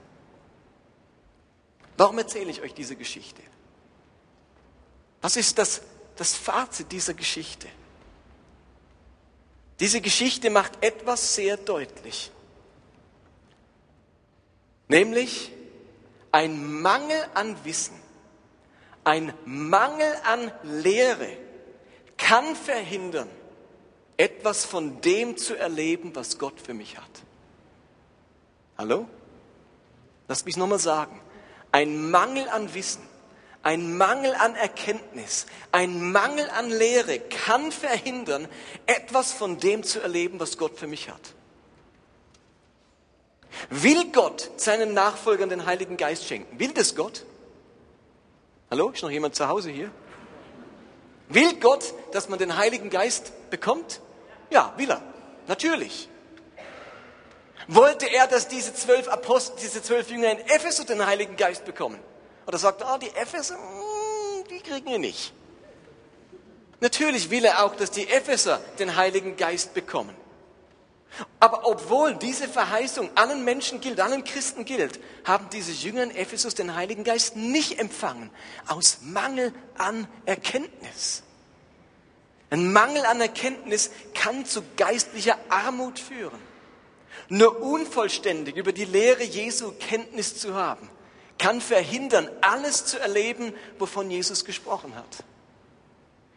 Warum 1.96 2.18
erzähle 2.18 2.50
ich 2.50 2.62
euch 2.62 2.72
diese 2.72 2.96
Geschichte? 2.96 3.42
Was 5.20 5.36
ist 5.36 5.58
das, 5.58 5.82
das 6.16 6.34
Fazit 6.34 6.90
dieser 6.92 7.14
Geschichte? 7.14 7.68
Diese 9.80 10.00
Geschichte 10.00 10.50
macht 10.50 10.82
etwas 10.82 11.34
sehr 11.34 11.56
deutlich. 11.56 12.30
Nämlich, 14.88 15.52
ein 16.32 16.80
Mangel 16.80 17.24
an 17.34 17.56
Wissen, 17.64 17.96
ein 19.04 19.32
Mangel 19.44 20.14
an 20.24 20.52
Lehre 20.62 21.36
kann 22.16 22.54
verhindern, 22.54 23.28
etwas 24.16 24.64
von 24.64 25.00
dem 25.00 25.36
zu 25.36 25.56
erleben, 25.56 26.14
was 26.14 26.38
Gott 26.38 26.60
für 26.60 26.74
mich 26.74 26.98
hat. 26.98 27.10
Hallo? 28.76 29.08
Lass 30.28 30.44
mich 30.44 30.56
nochmal 30.56 30.78
sagen. 30.78 31.20
Ein 31.72 32.10
Mangel 32.10 32.48
an 32.48 32.72
Wissen, 32.74 33.02
ein 33.62 33.96
Mangel 33.96 34.34
an 34.34 34.54
Erkenntnis, 34.54 35.46
ein 35.72 36.12
Mangel 36.12 36.48
an 36.50 36.70
Lehre 36.70 37.20
kann 37.20 37.72
verhindern, 37.72 38.48
etwas 38.86 39.32
von 39.32 39.58
dem 39.58 39.82
zu 39.82 40.00
erleben, 40.00 40.40
was 40.40 40.58
Gott 40.58 40.78
für 40.78 40.86
mich 40.86 41.08
hat. 41.08 41.34
Will 43.70 44.10
Gott 44.12 44.50
seinen 44.56 44.94
Nachfolgern 44.94 45.48
den 45.48 45.66
Heiligen 45.66 45.96
Geist 45.96 46.24
schenken? 46.26 46.58
Will 46.58 46.72
das 46.72 46.94
Gott? 46.94 47.24
Hallo, 48.70 48.90
ist 48.90 49.02
noch 49.02 49.10
jemand 49.10 49.34
zu 49.34 49.48
Hause 49.48 49.70
hier? 49.70 49.90
Will 51.28 51.54
Gott, 51.60 51.94
dass 52.12 52.28
man 52.28 52.38
den 52.38 52.56
Heiligen 52.56 52.90
Geist 52.90 53.32
bekommt? 53.50 54.00
Ja, 54.50 54.72
will 54.76 54.90
er. 54.90 55.02
Natürlich. 55.46 56.08
Wollte 57.68 58.06
er, 58.06 58.26
dass 58.26 58.48
diese 58.48 58.74
zwölf 58.74 59.08
Apostel, 59.08 59.56
diese 59.60 59.82
zwölf 59.82 60.10
Jünger 60.10 60.32
in 60.32 60.38
Ephesus 60.38 60.86
den 60.86 61.04
Heiligen 61.04 61.36
Geist 61.36 61.64
bekommen? 61.64 62.00
Oder 62.46 62.58
sagt 62.58 62.80
er, 62.80 62.88
ah, 62.88 62.98
die 62.98 63.10
Epheser, 63.10 63.56
mm, 63.56 64.44
die 64.50 64.60
kriegen 64.60 64.90
wir 64.90 64.98
nicht. 64.98 65.32
Natürlich 66.80 67.30
will 67.30 67.44
er 67.44 67.64
auch, 67.64 67.76
dass 67.76 67.90
die 67.90 68.08
Epheser 68.08 68.60
den 68.78 68.96
Heiligen 68.96 69.36
Geist 69.36 69.74
bekommen. 69.74 70.14
Aber 71.38 71.66
obwohl 71.66 72.14
diese 72.14 72.48
Verheißung 72.48 73.10
allen 73.16 73.44
Menschen 73.44 73.80
gilt, 73.80 74.00
allen 74.00 74.24
Christen 74.24 74.64
gilt, 74.64 75.00
haben 75.24 75.48
diese 75.52 75.72
Jünger 75.72 76.04
in 76.04 76.14
Ephesus 76.14 76.54
den 76.54 76.74
Heiligen 76.74 77.04
Geist 77.04 77.36
nicht 77.36 77.78
empfangen, 77.78 78.30
aus 78.68 78.98
Mangel 79.02 79.52
an 79.76 80.06
Erkenntnis. 80.24 81.22
Ein 82.50 82.72
Mangel 82.72 83.04
an 83.04 83.20
Erkenntnis 83.20 83.90
kann 84.14 84.44
zu 84.44 84.62
geistlicher 84.76 85.38
Armut 85.48 85.98
führen. 85.98 86.38
Nur 87.28 87.60
unvollständig 87.62 88.56
über 88.56 88.72
die 88.72 88.84
Lehre 88.84 89.22
Jesu 89.22 89.72
Kenntnis 89.72 90.36
zu 90.36 90.54
haben, 90.54 90.90
kann 91.38 91.60
verhindern, 91.60 92.28
alles 92.40 92.86
zu 92.86 92.98
erleben, 92.98 93.54
wovon 93.78 94.10
Jesus 94.10 94.44
gesprochen 94.44 94.94
hat. 94.94 95.24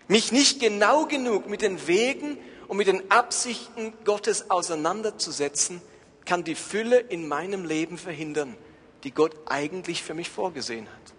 Mich 0.08 0.32
nicht 0.32 0.60
genau 0.60 1.06
genug 1.06 1.48
mit 1.48 1.62
den 1.62 1.88
Wegen 1.88 2.38
und 2.74 2.77
mit 2.77 2.88
den 2.88 3.12
Absichten 3.12 3.94
Gottes 4.03 4.50
auseinanderzusetzen, 4.50 5.80
kann 6.25 6.44
die 6.44 6.56
Fülle 6.56 6.98
in 6.98 7.27
meinem 7.27 7.65
Leben 7.65 8.00
verhindern, 8.00 8.58
die 9.03 9.12
Gott 9.12 9.36
eigentlich 9.46 10.01
für 10.01 10.15
mich 10.15 10.32
vorgesehen 10.32 10.88
hat. 10.88 11.13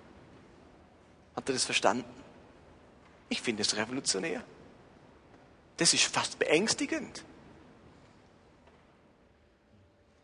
Habt 1.36 1.48
ihr 1.48 1.52
das 1.52 1.62
verstanden? 1.62 2.12
Ich 3.28 3.40
finde 3.40 3.62
es 3.62 3.76
revolutionär. 3.76 4.42
Das 5.76 5.94
ist 5.94 6.02
fast 6.02 6.40
beängstigend. 6.40 7.22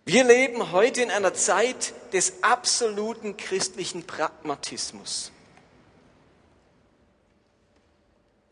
Wir 0.04 0.24
leben 0.24 0.72
heute 0.72 1.00
in 1.00 1.12
einer 1.12 1.32
Zeit 1.32 1.94
des 2.12 2.42
absoluten 2.42 3.36
christlichen 3.36 4.04
Pragmatismus. 4.04 5.30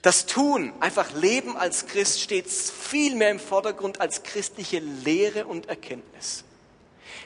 Das 0.08 0.24
Tun, 0.24 0.72
einfach 0.80 1.12
Leben 1.12 1.54
als 1.58 1.84
Christ, 1.84 2.22
steht 2.22 2.48
viel 2.48 3.14
mehr 3.14 3.30
im 3.30 3.38
Vordergrund 3.38 4.00
als 4.00 4.22
christliche 4.22 4.78
Lehre 4.78 5.44
und 5.44 5.68
Erkenntnis. 5.68 6.44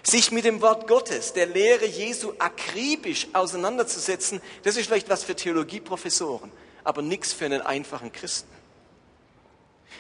Sich 0.03 0.33
mit 0.33 0.45
dem 0.45 0.61
Wort 0.63 0.89
Gottes, 0.89 1.33
der 1.33 1.47
Lehre 1.47 1.87
Jesu 1.87 2.33
akribisch 2.41 3.29
auseinanderzusetzen, 3.35 4.41
das 4.65 4.77
ist 4.77 4.87
vielleicht 4.87 5.09
was 5.09 5.23
für 5.23 5.37
Theologieprofessoren, 5.37 6.51
aber 6.83 7.03
nichts 7.03 7.33
für 7.33 7.45
einen 7.45 7.61
einfachen 7.61 8.11
Christen. 8.11 8.51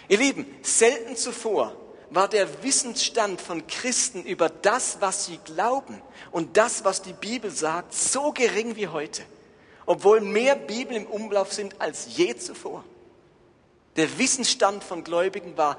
Ihr 0.08 0.18
Lieben, 0.18 0.44
selten 0.62 1.14
zuvor 1.14 1.76
war 2.10 2.26
der 2.26 2.64
Wissensstand 2.64 3.40
von 3.40 3.64
Christen 3.68 4.24
über 4.24 4.48
das, 4.48 4.96
was 4.98 5.26
sie 5.26 5.38
glauben 5.44 6.02
und 6.32 6.56
das, 6.56 6.84
was 6.84 7.00
die 7.00 7.12
Bibel 7.12 7.52
sagt, 7.52 7.94
so 7.94 8.32
gering 8.32 8.74
wie 8.74 8.88
heute 8.88 9.22
obwohl 9.92 10.22
mehr 10.22 10.56
Bibel 10.56 10.96
im 10.96 11.04
Umlauf 11.04 11.52
sind 11.52 11.78
als 11.78 12.16
je 12.16 12.34
zuvor. 12.34 12.82
Der 13.96 14.16
Wissensstand 14.16 14.82
von 14.82 15.04
Gläubigen 15.04 15.54
war 15.58 15.76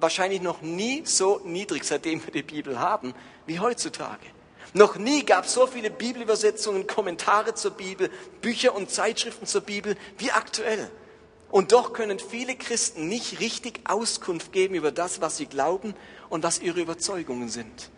wahrscheinlich 0.00 0.42
noch 0.42 0.62
nie 0.62 1.02
so 1.04 1.40
niedrig, 1.44 1.84
seitdem 1.84 2.20
wir 2.26 2.32
die 2.32 2.42
Bibel 2.42 2.80
haben, 2.80 3.14
wie 3.46 3.60
heutzutage. 3.60 4.26
Noch 4.72 4.96
nie 4.96 5.24
gab 5.24 5.44
es 5.44 5.54
so 5.54 5.68
viele 5.68 5.90
Bibelübersetzungen, 5.90 6.88
Kommentare 6.88 7.54
zur 7.54 7.70
Bibel, 7.70 8.10
Bücher 8.40 8.74
und 8.74 8.90
Zeitschriften 8.90 9.46
zur 9.46 9.60
Bibel 9.60 9.94
wie 10.18 10.32
aktuell. 10.32 10.90
Und 11.48 11.70
doch 11.70 11.92
können 11.92 12.18
viele 12.18 12.56
Christen 12.56 13.06
nicht 13.06 13.38
richtig 13.38 13.78
Auskunft 13.84 14.50
geben 14.50 14.74
über 14.74 14.90
das, 14.90 15.20
was 15.20 15.36
sie 15.36 15.46
glauben 15.46 15.94
und 16.30 16.42
was 16.42 16.58
ihre 16.58 16.80
Überzeugungen 16.80 17.48
sind. 17.48 17.90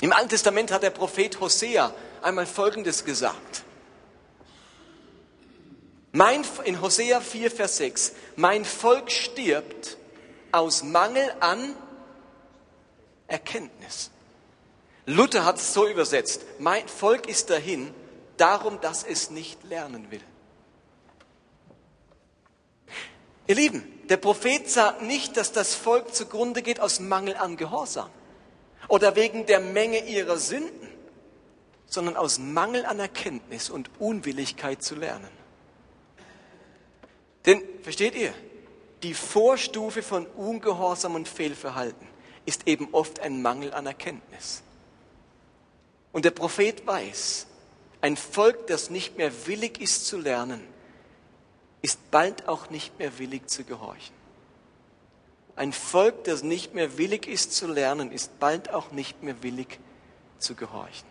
Im 0.00 0.12
Alten 0.12 0.30
Testament 0.30 0.72
hat 0.72 0.82
der 0.82 0.90
Prophet 0.90 1.38
Hosea 1.38 1.94
einmal 2.22 2.46
Folgendes 2.46 3.04
gesagt. 3.04 3.62
Mein, 6.12 6.44
in 6.64 6.80
Hosea 6.80 7.20
4, 7.20 7.50
Vers 7.50 7.76
6, 7.76 8.12
mein 8.36 8.64
Volk 8.64 9.10
stirbt 9.12 9.96
aus 10.50 10.82
Mangel 10.82 11.32
an 11.38 11.76
Erkenntnis. 13.28 14.10
Luther 15.06 15.44
hat 15.44 15.56
es 15.56 15.72
so 15.72 15.86
übersetzt, 15.86 16.42
mein 16.58 16.86
Volk 16.88 17.28
ist 17.28 17.50
dahin, 17.50 17.94
darum, 18.36 18.80
dass 18.80 19.04
es 19.04 19.30
nicht 19.30 19.62
lernen 19.64 20.10
will. 20.10 20.22
Ihr 23.46 23.54
Lieben, 23.54 23.84
der 24.08 24.16
Prophet 24.16 24.68
sagt 24.68 25.02
nicht, 25.02 25.36
dass 25.36 25.52
das 25.52 25.74
Volk 25.74 26.14
zugrunde 26.14 26.62
geht 26.62 26.80
aus 26.80 27.00
Mangel 27.00 27.36
an 27.36 27.56
Gehorsam 27.56 28.10
oder 28.88 29.14
wegen 29.14 29.46
der 29.46 29.60
Menge 29.60 30.04
ihrer 30.06 30.38
Sünden, 30.38 30.88
sondern 31.86 32.16
aus 32.16 32.38
Mangel 32.38 32.84
an 32.84 32.98
Erkenntnis 32.98 33.70
und 33.70 33.90
Unwilligkeit 34.00 34.82
zu 34.82 34.96
lernen. 34.96 35.39
Denn, 37.46 37.62
versteht 37.82 38.14
ihr, 38.14 38.34
die 39.02 39.14
Vorstufe 39.14 40.02
von 40.02 40.26
Ungehorsam 40.26 41.14
und 41.14 41.28
Fehlverhalten 41.28 42.06
ist 42.44 42.66
eben 42.66 42.88
oft 42.92 43.20
ein 43.20 43.42
Mangel 43.42 43.72
an 43.72 43.86
Erkenntnis. 43.86 44.62
Und 46.12 46.24
der 46.24 46.32
Prophet 46.32 46.86
weiß, 46.86 47.46
ein 48.00 48.16
Volk, 48.16 48.66
das 48.66 48.90
nicht 48.90 49.16
mehr 49.16 49.46
willig 49.46 49.80
ist 49.80 50.06
zu 50.06 50.18
lernen, 50.18 50.60
ist 51.82 52.10
bald 52.10 52.48
auch 52.48 52.70
nicht 52.70 52.98
mehr 52.98 53.18
willig 53.18 53.48
zu 53.48 53.64
gehorchen. 53.64 54.14
Ein 55.56 55.72
Volk, 55.72 56.24
das 56.24 56.42
nicht 56.42 56.74
mehr 56.74 56.98
willig 56.98 57.26
ist 57.26 57.54
zu 57.54 57.66
lernen, 57.66 58.12
ist 58.12 58.38
bald 58.38 58.72
auch 58.72 58.92
nicht 58.92 59.22
mehr 59.22 59.42
willig 59.42 59.78
zu 60.38 60.54
gehorchen. 60.54 61.08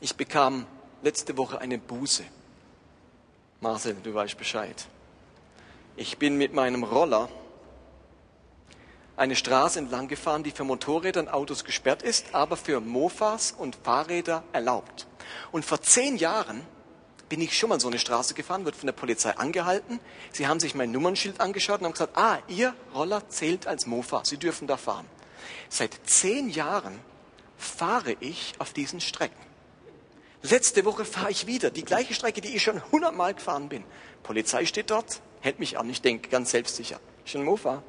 Ich 0.00 0.16
bekam 0.16 0.66
letzte 1.02 1.36
Woche 1.36 1.60
eine 1.60 1.78
Buße. 1.78 2.24
Marcel, 3.62 3.94
du 4.02 4.14
weißt 4.14 4.38
Bescheid. 4.38 4.86
Ich 5.94 6.16
bin 6.16 6.38
mit 6.38 6.54
meinem 6.54 6.82
Roller 6.82 7.28
eine 9.18 9.36
Straße 9.36 9.78
entlang 9.78 10.08
gefahren, 10.08 10.42
die 10.42 10.50
für 10.50 10.64
Motorräder 10.64 11.20
und 11.20 11.28
Autos 11.28 11.64
gesperrt 11.64 12.02
ist, 12.02 12.34
aber 12.34 12.56
für 12.56 12.80
Mofas 12.80 13.52
und 13.52 13.76
Fahrräder 13.76 14.44
erlaubt. 14.54 15.06
Und 15.52 15.66
vor 15.66 15.82
zehn 15.82 16.16
Jahren 16.16 16.62
bin 17.28 17.42
ich 17.42 17.58
schon 17.58 17.68
mal 17.68 17.78
so 17.78 17.88
eine 17.88 17.98
Straße 17.98 18.32
gefahren, 18.32 18.64
wird 18.64 18.76
von 18.76 18.86
der 18.86 18.94
Polizei 18.94 19.36
angehalten. 19.36 20.00
Sie 20.32 20.46
haben 20.46 20.58
sich 20.58 20.74
mein 20.74 20.90
Nummernschild 20.90 21.38
angeschaut 21.38 21.80
und 21.80 21.84
haben 21.84 21.92
gesagt, 21.92 22.16
ah, 22.16 22.38
Ihr 22.48 22.74
Roller 22.94 23.28
zählt 23.28 23.66
als 23.66 23.84
Mofa, 23.84 24.22
Sie 24.24 24.38
dürfen 24.38 24.68
da 24.68 24.78
fahren. 24.78 25.06
Seit 25.68 26.00
zehn 26.06 26.48
Jahren 26.48 26.98
fahre 27.58 28.16
ich 28.20 28.54
auf 28.58 28.72
diesen 28.72 29.02
Strecken. 29.02 29.49
Letzte 30.42 30.84
Woche 30.84 31.04
fahre 31.04 31.30
ich 31.30 31.46
wieder 31.46 31.70
die 31.70 31.84
gleiche 31.84 32.14
Strecke, 32.14 32.40
die 32.40 32.54
ich 32.56 32.62
schon 32.62 32.82
hundertmal 32.90 33.34
gefahren 33.34 33.68
bin. 33.68 33.84
Polizei 34.22 34.64
steht 34.64 34.90
dort, 34.90 35.20
hält 35.40 35.58
mich 35.58 35.78
an. 35.78 35.88
Ich 35.90 36.00
denke 36.00 36.30
ganz 36.30 36.50
selbstsicher, 36.50 36.98
ich 37.24 37.32
bin 37.34 37.44
Mofa. 37.44 37.82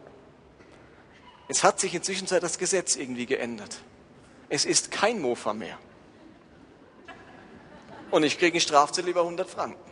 Es 1.47 1.63
hat 1.63 1.79
sich 1.79 1.93
inzwischen 1.95 2.27
das 2.27 2.57
Gesetz 2.57 2.95
irgendwie 2.95 3.25
geändert. 3.25 3.77
Es 4.49 4.65
ist 4.65 4.91
kein 4.91 5.21
Mofa 5.21 5.53
mehr. 5.53 5.77
Und 8.09 8.23
ich 8.23 8.37
kriege 8.37 8.53
einen 8.53 8.61
Strafzettel 8.61 9.09
über 9.09 9.21
100 9.21 9.49
Franken. 9.49 9.91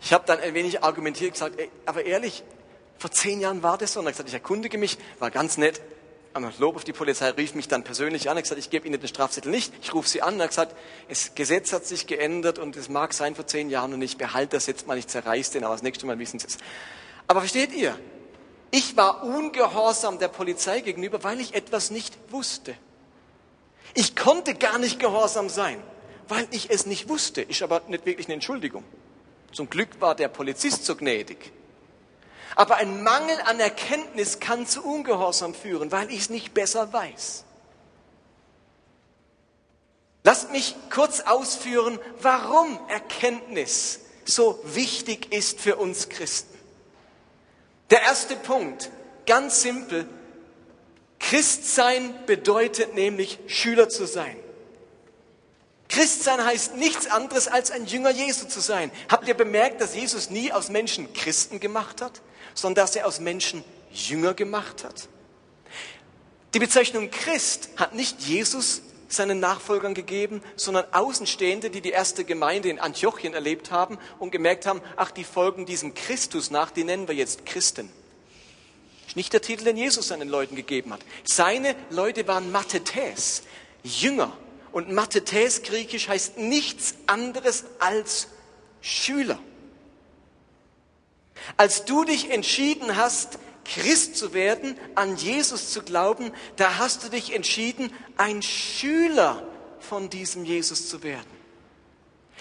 Ich 0.00 0.12
habe 0.12 0.24
dann 0.26 0.38
ein 0.38 0.54
wenig 0.54 0.84
argumentiert, 0.84 1.32
gesagt, 1.32 1.58
ey, 1.58 1.70
aber 1.86 2.04
ehrlich, 2.04 2.44
vor 2.98 3.10
zehn 3.10 3.40
Jahren 3.40 3.62
war 3.62 3.78
das 3.78 3.94
so. 3.94 4.00
Und 4.00 4.06
er 4.06 4.08
hat 4.10 4.14
gesagt, 4.14 4.28
ich 4.28 4.34
erkundige 4.34 4.78
mich, 4.78 4.98
war 5.18 5.30
ganz 5.30 5.56
nett, 5.56 5.80
Lob 6.58 6.76
auf 6.76 6.84
die 6.84 6.92
Polizei, 6.92 7.30
rief 7.30 7.54
mich 7.54 7.68
dann 7.68 7.84
persönlich 7.84 8.28
an, 8.28 8.36
er 8.36 8.42
gesagt, 8.42 8.58
ich 8.58 8.70
gebe 8.70 8.86
Ihnen 8.86 9.00
den 9.00 9.08
Strafzettel 9.08 9.50
nicht, 9.50 9.72
ich 9.80 9.94
rufe 9.94 10.08
Sie 10.08 10.20
an, 10.20 10.40
er 10.40 10.48
gesagt, 10.48 10.74
das 11.08 11.34
Gesetz 11.34 11.72
hat 11.72 11.86
sich 11.86 12.06
geändert 12.06 12.58
und 12.58 12.76
es 12.76 12.88
mag 12.88 13.12
sein 13.12 13.34
vor 13.34 13.46
zehn 13.46 13.70
Jahren 13.70 13.94
und 13.94 14.02
ich 14.02 14.16
behalte 14.16 14.56
das 14.56 14.66
jetzt 14.66 14.86
mal, 14.86 14.98
ich 14.98 15.06
zerreiß 15.06 15.52
den, 15.52 15.64
aber 15.64 15.74
das 15.74 15.82
nächste 15.82 16.06
Mal 16.06 16.18
wissen 16.18 16.40
Sie 16.40 16.46
es. 16.46 16.58
Aber 17.28 17.40
versteht 17.40 17.72
ihr, 17.72 17.96
ich 18.70 18.96
war 18.96 19.22
ungehorsam 19.22 20.18
der 20.18 20.26
Polizei 20.26 20.80
gegenüber, 20.80 21.22
weil 21.22 21.40
ich 21.40 21.54
etwas 21.54 21.92
nicht 21.92 22.18
wusste. 22.30 22.74
Ich 23.94 24.16
konnte 24.16 24.54
gar 24.54 24.78
nicht 24.78 24.98
gehorsam 24.98 25.48
sein, 25.48 25.80
weil 26.26 26.48
ich 26.50 26.70
es 26.70 26.84
nicht 26.84 27.08
wusste. 27.08 27.42
Ist 27.42 27.62
aber 27.62 27.82
nicht 27.86 28.04
wirklich 28.04 28.26
eine 28.26 28.34
Entschuldigung. 28.34 28.82
Zum 29.52 29.70
Glück 29.70 30.00
war 30.00 30.16
der 30.16 30.26
Polizist 30.26 30.84
so 30.84 30.96
gnädig. 30.96 31.52
Aber 32.56 32.76
ein 32.76 33.02
Mangel 33.02 33.40
an 33.46 33.58
Erkenntnis 33.58 34.38
kann 34.40 34.66
zu 34.66 34.82
Ungehorsam 34.84 35.54
führen, 35.54 35.90
weil 35.90 36.10
ich 36.10 36.20
es 36.20 36.30
nicht 36.30 36.54
besser 36.54 36.92
weiß. 36.92 37.44
Lasst 40.22 40.50
mich 40.52 40.74
kurz 40.90 41.20
ausführen, 41.20 41.98
warum 42.20 42.78
Erkenntnis 42.88 44.00
so 44.24 44.58
wichtig 44.64 45.32
ist 45.32 45.60
für 45.60 45.76
uns 45.76 46.08
Christen. 46.08 46.58
Der 47.90 48.02
erste 48.02 48.36
Punkt, 48.36 48.90
ganz 49.26 49.60
simpel, 49.60 50.08
Christsein 51.18 52.14
bedeutet 52.26 52.94
nämlich 52.94 53.38
Schüler 53.46 53.88
zu 53.88 54.06
sein. 54.06 54.36
Christsein 55.88 56.44
heißt 56.44 56.76
nichts 56.76 57.06
anderes 57.06 57.46
als 57.46 57.70
ein 57.70 57.86
Jünger 57.86 58.10
Jesu 58.10 58.46
zu 58.46 58.60
sein. 58.60 58.90
Habt 59.08 59.28
ihr 59.28 59.34
bemerkt, 59.34 59.80
dass 59.80 59.94
Jesus 59.94 60.30
nie 60.30 60.52
aus 60.52 60.70
Menschen 60.70 61.12
Christen 61.12 61.60
gemacht 61.60 62.00
hat? 62.00 62.20
Sondern 62.54 62.84
dass 62.84 62.96
er 62.96 63.06
aus 63.06 63.20
Menschen 63.20 63.62
Jünger 63.92 64.34
gemacht 64.34 64.84
hat. 64.84 65.08
Die 66.54 66.58
Bezeichnung 66.58 67.10
Christ 67.10 67.68
hat 67.76 67.94
nicht 67.94 68.20
Jesus 68.20 68.82
seinen 69.08 69.40
Nachfolgern 69.40 69.94
gegeben, 69.94 70.42
sondern 70.56 70.84
Außenstehende, 70.92 71.70
die 71.70 71.80
die 71.80 71.90
erste 71.90 72.24
Gemeinde 72.24 72.68
in 72.68 72.78
Antiochien 72.78 73.34
erlebt 73.34 73.70
haben 73.70 73.98
und 74.18 74.30
gemerkt 74.30 74.66
haben, 74.66 74.80
ach, 74.96 75.10
die 75.10 75.24
folgen 75.24 75.66
diesem 75.66 75.94
Christus 75.94 76.50
nach, 76.50 76.70
die 76.70 76.84
nennen 76.84 77.08
wir 77.08 77.14
jetzt 77.14 77.46
Christen. 77.46 77.90
Ist 79.06 79.16
nicht 79.16 79.32
der 79.32 79.42
Titel, 79.42 79.64
den 79.64 79.76
Jesus 79.76 80.08
seinen 80.08 80.28
Leuten 80.28 80.56
gegeben 80.56 80.92
hat. 80.92 81.00
Seine 81.24 81.76
Leute 81.90 82.26
waren 82.26 82.50
Mathetes, 82.50 83.42
Jünger. 83.82 84.36
Und 84.72 84.90
Mathetes 84.90 85.62
griechisch 85.62 86.08
heißt 86.08 86.38
nichts 86.38 86.94
anderes 87.06 87.64
als 87.78 88.28
Schüler. 88.80 89.38
Als 91.56 91.84
du 91.84 92.04
dich 92.04 92.30
entschieden 92.30 92.96
hast, 92.96 93.38
Christ 93.64 94.16
zu 94.16 94.34
werden, 94.34 94.78
an 94.94 95.16
Jesus 95.16 95.70
zu 95.70 95.82
glauben, 95.82 96.32
da 96.56 96.78
hast 96.78 97.04
du 97.04 97.08
dich 97.08 97.34
entschieden, 97.34 97.92
ein 98.16 98.42
Schüler 98.42 99.42
von 99.80 100.10
diesem 100.10 100.44
Jesus 100.44 100.88
zu 100.88 101.02
werden. 101.02 101.34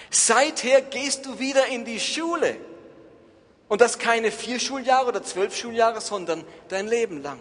Seither 0.09 0.81
gehst 0.81 1.25
du 1.25 1.39
wieder 1.39 1.67
in 1.67 1.85
die 1.85 1.99
Schule. 1.99 2.57
Und 3.67 3.81
das 3.81 3.97
keine 3.97 4.31
vier 4.31 4.59
Schuljahre 4.59 5.07
oder 5.07 5.23
zwölf 5.23 5.55
Schuljahre, 5.55 6.01
sondern 6.01 6.43
dein 6.67 6.87
Leben 6.87 7.23
lang. 7.23 7.39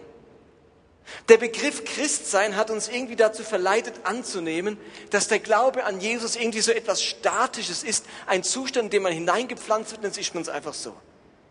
Der 1.27 1.37
Begriff 1.37 1.83
Christsein 1.83 2.55
hat 2.55 2.71
uns 2.71 2.87
irgendwie 2.87 3.17
dazu 3.17 3.43
verleitet 3.43 3.93
anzunehmen, 4.05 4.77
dass 5.09 5.27
der 5.27 5.39
Glaube 5.39 5.83
an 5.83 5.99
Jesus 5.99 6.35
irgendwie 6.37 6.61
so 6.61 6.71
etwas 6.71 7.03
Statisches 7.03 7.83
ist, 7.83 8.05
ein 8.25 8.43
Zustand, 8.43 8.85
in 8.85 8.91
den 8.91 9.03
man 9.03 9.11
hineingepflanzt 9.11 9.91
wird, 9.91 10.03
dann 10.05 10.11
ist 10.11 10.33
man 10.33 10.43
es 10.43 10.49
einfach 10.49 10.73
so. 10.73 10.95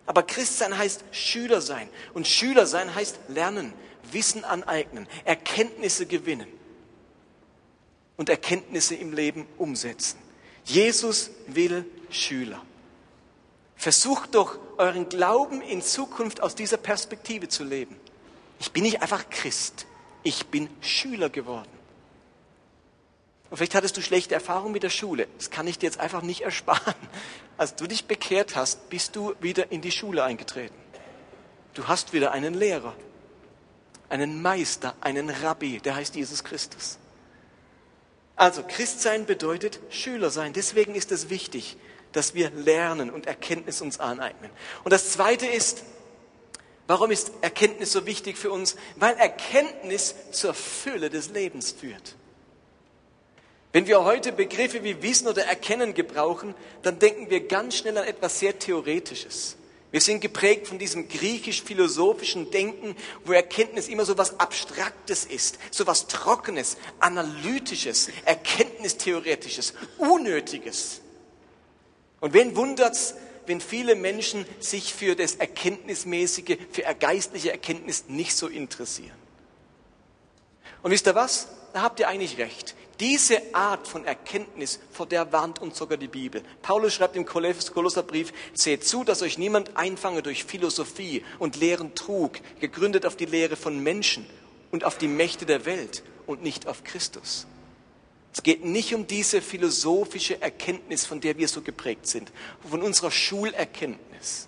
Aber 0.06 0.22
Christsein 0.22 0.76
heißt 0.76 1.04
Schüler 1.12 1.60
sein. 1.60 1.88
Und 2.14 2.26
Schüler 2.26 2.66
sein 2.66 2.94
heißt 2.94 3.18
lernen, 3.28 3.72
Wissen 4.10 4.44
aneignen, 4.44 5.06
Erkenntnisse 5.24 6.06
gewinnen 6.06 6.48
und 8.16 8.28
Erkenntnisse 8.28 8.94
im 8.94 9.12
Leben 9.12 9.46
umsetzen. 9.58 10.18
Jesus 10.64 11.30
will 11.46 11.84
Schüler. 12.10 12.62
Versucht 13.76 14.34
doch 14.34 14.58
euren 14.76 15.08
Glauben 15.08 15.60
in 15.60 15.82
Zukunft 15.82 16.40
aus 16.40 16.54
dieser 16.54 16.76
Perspektive 16.76 17.48
zu 17.48 17.64
leben. 17.64 17.96
Ich 18.60 18.70
bin 18.70 18.84
nicht 18.84 19.02
einfach 19.02 19.28
Christ, 19.28 19.86
ich 20.22 20.46
bin 20.46 20.68
Schüler 20.80 21.30
geworden. 21.30 21.71
Und 23.52 23.58
vielleicht 23.58 23.74
hattest 23.74 23.98
du 23.98 24.00
schlechte 24.00 24.34
Erfahrungen 24.34 24.72
mit 24.72 24.82
der 24.82 24.88
Schule. 24.88 25.28
Das 25.36 25.50
kann 25.50 25.66
ich 25.66 25.78
dir 25.78 25.84
jetzt 25.84 26.00
einfach 26.00 26.22
nicht 26.22 26.40
ersparen. 26.40 26.94
Als 27.58 27.74
du 27.74 27.86
dich 27.86 28.06
bekehrt 28.06 28.56
hast, 28.56 28.88
bist 28.88 29.14
du 29.14 29.34
wieder 29.40 29.70
in 29.70 29.82
die 29.82 29.92
Schule 29.92 30.24
eingetreten. 30.24 30.74
Du 31.74 31.86
hast 31.86 32.14
wieder 32.14 32.32
einen 32.32 32.54
Lehrer, 32.54 32.94
einen 34.08 34.40
Meister, 34.40 34.94
einen 35.02 35.28
Rabbi, 35.28 35.80
der 35.80 35.96
heißt 35.96 36.16
Jesus 36.16 36.44
Christus. 36.44 36.96
Also 38.36 38.62
Christsein 38.66 39.26
bedeutet 39.26 39.80
Schüler 39.90 40.30
sein. 40.30 40.54
Deswegen 40.54 40.94
ist 40.94 41.12
es 41.12 41.28
wichtig, 41.28 41.76
dass 42.12 42.34
wir 42.34 42.48
lernen 42.52 43.10
und 43.10 43.26
Erkenntnis 43.26 43.82
uns 43.82 44.00
aneignen. 44.00 44.50
Und 44.82 44.94
das 44.94 45.10
Zweite 45.12 45.46
ist, 45.46 45.82
warum 46.86 47.10
ist 47.10 47.32
Erkenntnis 47.42 47.92
so 47.92 48.06
wichtig 48.06 48.38
für 48.38 48.50
uns? 48.50 48.76
Weil 48.96 49.14
Erkenntnis 49.16 50.14
zur 50.30 50.54
Fülle 50.54 51.10
des 51.10 51.28
Lebens 51.28 51.70
führt. 51.70 52.16
Wenn 53.72 53.86
wir 53.86 54.04
heute 54.04 54.32
Begriffe 54.32 54.84
wie 54.84 55.02
Wissen 55.02 55.28
oder 55.28 55.46
Erkennen 55.46 55.94
gebrauchen, 55.94 56.54
dann 56.82 56.98
denken 56.98 57.30
wir 57.30 57.48
ganz 57.48 57.76
schnell 57.76 57.96
an 57.96 58.04
etwas 58.04 58.38
sehr 58.38 58.58
Theoretisches. 58.58 59.56
Wir 59.90 60.00
sind 60.00 60.20
geprägt 60.20 60.68
von 60.68 60.78
diesem 60.78 61.08
griechisch-philosophischen 61.08 62.50
Denken, 62.50 62.96
wo 63.24 63.32
Erkenntnis 63.32 63.88
immer 63.88 64.04
so 64.04 64.16
was 64.16 64.38
Abstraktes 64.40 65.24
ist, 65.24 65.58
so 65.70 65.86
was 65.86 66.06
Trockenes, 66.06 66.76
Analytisches, 66.98 68.10
Erkenntnistheoretisches, 68.24 69.74
Unnötiges. 69.98 71.00
Und 72.20 72.32
wen 72.32 72.56
wundert's, 72.56 73.14
wenn 73.46 73.60
viele 73.60 73.94
Menschen 73.94 74.46
sich 74.60 74.94
für 74.94 75.14
das 75.14 75.34
Erkenntnismäßige, 75.34 76.56
für 76.70 76.82
geistliche 76.94 77.50
Erkenntnis 77.50 78.04
nicht 78.08 78.34
so 78.36 78.48
interessieren? 78.48 79.16
Und 80.82 80.90
wisst 80.90 81.06
ihr 81.06 81.14
was? 81.14 81.48
Da 81.72 81.82
habt 81.82 82.00
ihr 82.00 82.08
eigentlich 82.08 82.38
recht. 82.38 82.74
Diese 83.02 83.42
Art 83.52 83.88
von 83.88 84.04
Erkenntnis, 84.04 84.78
vor 84.92 85.06
der 85.06 85.32
warnt 85.32 85.60
uns 85.60 85.76
sogar 85.76 85.98
die 85.98 86.06
Bibel. 86.06 86.40
Paulus 86.62 86.94
schreibt 86.94 87.16
im 87.16 87.26
Kolosserbrief, 87.26 88.32
seht 88.54 88.84
zu, 88.84 89.02
dass 89.02 89.22
euch 89.22 89.38
niemand 89.38 89.76
einfange 89.76 90.22
durch 90.22 90.44
Philosophie 90.44 91.24
und 91.40 91.56
leeren 91.56 91.96
Trug, 91.96 92.38
gegründet 92.60 93.04
auf 93.04 93.16
die 93.16 93.24
Lehre 93.24 93.56
von 93.56 93.82
Menschen 93.82 94.24
und 94.70 94.84
auf 94.84 94.98
die 94.98 95.08
Mächte 95.08 95.46
der 95.46 95.64
Welt 95.64 96.04
und 96.26 96.44
nicht 96.44 96.68
auf 96.68 96.84
Christus. 96.84 97.48
Es 98.32 98.44
geht 98.44 98.64
nicht 98.64 98.94
um 98.94 99.08
diese 99.08 99.42
philosophische 99.42 100.40
Erkenntnis, 100.40 101.04
von 101.04 101.20
der 101.20 101.36
wir 101.36 101.48
so 101.48 101.60
geprägt 101.60 102.06
sind, 102.06 102.30
von 102.70 102.82
unserer 102.82 103.10
Schulerkenntnis. 103.10 104.46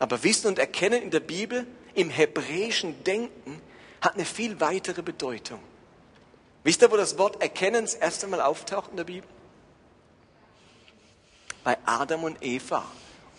Aber 0.00 0.24
Wissen 0.24 0.48
und 0.48 0.58
Erkennen 0.58 1.04
in 1.04 1.12
der 1.12 1.20
Bibel, 1.20 1.68
im 1.94 2.10
hebräischen 2.10 3.04
Denken, 3.04 3.62
hat 4.00 4.16
eine 4.16 4.24
viel 4.24 4.58
weitere 4.58 5.02
Bedeutung. 5.02 5.60
Wisst 6.62 6.82
ihr, 6.82 6.90
wo 6.90 6.96
das 6.96 7.16
Wort 7.16 7.40
Erkennen 7.40 7.84
das 7.84 7.94
erste 7.94 8.26
Mal 8.26 8.40
auftaucht 8.40 8.90
in 8.90 8.96
der 8.96 9.04
Bibel? 9.04 9.28
Bei 11.64 11.78
Adam 11.84 12.24
und 12.24 12.42
Eva. 12.42 12.84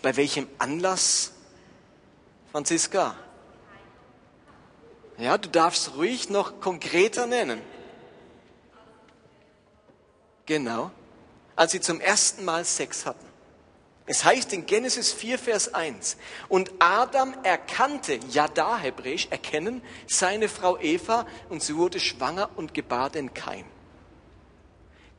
Bei 0.02 0.16
welchem 0.16 0.48
Anlass, 0.58 1.32
Franziska? 2.52 3.16
Ja, 5.18 5.38
du 5.38 5.50
darfst 5.50 5.96
ruhig 5.96 6.30
noch 6.30 6.60
konkreter 6.60 7.28
nennen. 7.28 7.62
Genau. 10.48 10.90
Als 11.56 11.74
sie 11.74 11.82
zum 11.82 12.02
ersten 12.02 12.44
Mal 12.44 12.66
Sex 12.66 13.06
hatten. 13.06 13.31
Es 14.12 14.26
heißt 14.26 14.52
in 14.52 14.66
Genesis 14.66 15.14
4, 15.14 15.40
Vers 15.40 15.74
1, 15.74 16.18
und 16.50 16.70
Adam 16.80 17.34
erkannte, 17.44 18.20
ja 18.30 18.50
da 18.50 18.78
hebräisch, 18.78 19.30
erkennen, 19.30 19.82
seine 20.06 20.50
Frau 20.50 20.78
Eva 20.78 21.26
und 21.48 21.64
sie 21.64 21.78
wurde 21.78 22.02
schwanger 22.02 22.50
und 22.58 22.74
gebar 22.74 23.10
den 23.10 23.34
Kain. 23.34 23.64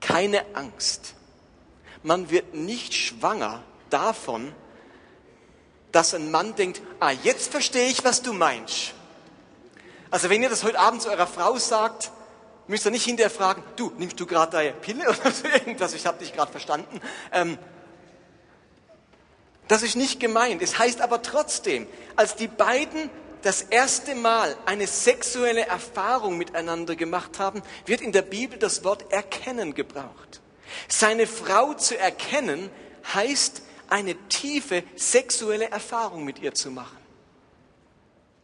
Keine 0.03 0.45
Angst. 0.55 1.15
Man 2.03 2.29
wird 2.29 2.53
nicht 2.53 2.93
schwanger 2.93 3.63
davon, 3.89 4.55
dass 5.91 6.13
ein 6.13 6.31
Mann 6.31 6.55
denkt, 6.55 6.83
ah, 7.01 7.13
jetzt 7.13 7.51
verstehe 7.51 7.89
ich, 7.89 8.05
was 8.05 8.21
du 8.21 8.35
meinst. 8.35 8.93
Also 10.11 10.29
wenn 10.29 10.43
ihr 10.43 10.51
das 10.51 10.65
heute 10.65 10.79
Abend 10.79 11.01
zu 11.01 11.09
eurer 11.09 11.27
Frau 11.27 11.57
sagt, 11.57 12.11
müsst 12.67 12.85
ihr 12.85 12.91
nicht 12.91 13.07
hinterher 13.07 13.31
fragen, 13.31 13.65
du, 13.77 13.91
nimmst 13.97 14.21
du 14.21 14.27
gerade 14.27 14.53
deine 14.53 14.73
Pille 14.75 15.09
oder 15.09 15.31
so 15.31 15.49
irgendwas, 15.49 15.95
ich 15.95 16.05
habe 16.05 16.19
dich 16.19 16.35
gerade 16.35 16.51
verstanden. 16.51 17.01
Ähm, 17.33 17.57
das 19.73 19.83
ist 19.83 19.97
nicht 19.97 20.21
gemeint. 20.21 20.61
Es 20.61 20.79
heißt 20.79 21.01
aber 21.01 21.23
trotzdem, 21.23 21.87
als 22.15 22.37
die 22.37 22.49
beiden 22.49 23.11
das 23.43 23.63
erste 23.63 24.15
Mal 24.15 24.57
eine 24.67 24.87
sexuelle 24.87 25.67
Erfahrung 25.67 26.37
miteinander 26.37 26.95
gemacht 26.95 27.39
haben, 27.39 27.63
wird 27.87 28.01
in 28.01 28.13
der 28.13 28.23
Bibel 28.23 28.59
das 28.59 28.85
Wort 28.85 29.11
erkennen 29.11 29.75
gebraucht. 29.75 30.41
Seine 30.89 31.27
Frau 31.27 31.75
zu 31.75 31.99
erkennen 31.99 32.71
heißt, 33.15 33.63
eine 33.89 34.15
tiefe 34.29 34.85
sexuelle 34.97 35.71
Erfahrung 35.71 36.25
mit 36.25 36.41
ihr 36.41 36.55
zu 36.55 36.71
machen. 36.71 36.99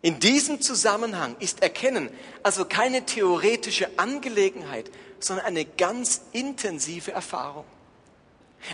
In 0.00 0.20
diesem 0.20 0.60
Zusammenhang 0.60 1.36
ist 1.40 1.62
Erkennen 1.62 2.10
also 2.42 2.64
keine 2.64 3.04
theoretische 3.04 3.90
Angelegenheit, 3.98 4.90
sondern 5.20 5.46
eine 5.46 5.64
ganz 5.64 6.22
intensive 6.32 7.12
Erfahrung. 7.12 7.64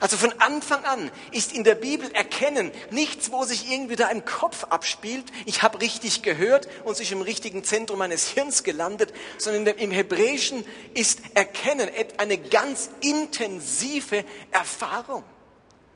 Also 0.00 0.16
von 0.16 0.32
Anfang 0.40 0.84
an 0.84 1.10
ist 1.30 1.52
in 1.52 1.62
der 1.62 1.74
Bibel 1.74 2.10
Erkennen 2.12 2.72
nichts, 2.90 3.30
wo 3.30 3.44
sich 3.44 3.70
irgendwie 3.70 3.96
da 3.96 4.08
im 4.08 4.24
Kopf 4.24 4.64
abspielt, 4.64 5.24
ich 5.46 5.62
habe 5.62 5.80
richtig 5.80 6.22
gehört 6.22 6.68
und 6.84 6.96
sich 6.96 7.12
im 7.12 7.22
richtigen 7.22 7.64
Zentrum 7.64 7.98
meines 7.98 8.28
Hirns 8.28 8.64
gelandet, 8.64 9.12
sondern 9.38 9.76
im 9.76 9.90
Hebräischen 9.90 10.64
ist 10.94 11.20
Erkennen 11.34 11.88
eine 12.16 12.38
ganz 12.38 12.90
intensive 13.00 14.24
Erfahrung, 14.50 15.22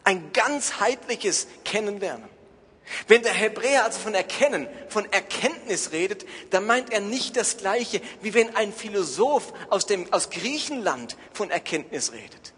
ein 0.04 0.32
ganzheitliches 0.32 1.48
Kennenlernen. 1.64 2.28
Wenn 3.06 3.22
der 3.22 3.34
Hebräer 3.34 3.84
also 3.84 3.98
von 3.98 4.14
Erkennen, 4.14 4.66
von 4.88 5.10
Erkenntnis 5.12 5.92
redet, 5.92 6.24
dann 6.50 6.66
meint 6.66 6.90
er 6.90 7.00
nicht 7.00 7.36
das 7.36 7.58
Gleiche, 7.58 8.00
wie 8.22 8.32
wenn 8.32 8.54
ein 8.56 8.72
Philosoph 8.72 9.52
aus, 9.68 9.86
dem, 9.86 10.10
aus 10.12 10.30
Griechenland 10.30 11.16
von 11.32 11.50
Erkenntnis 11.50 12.12
redet. 12.12 12.54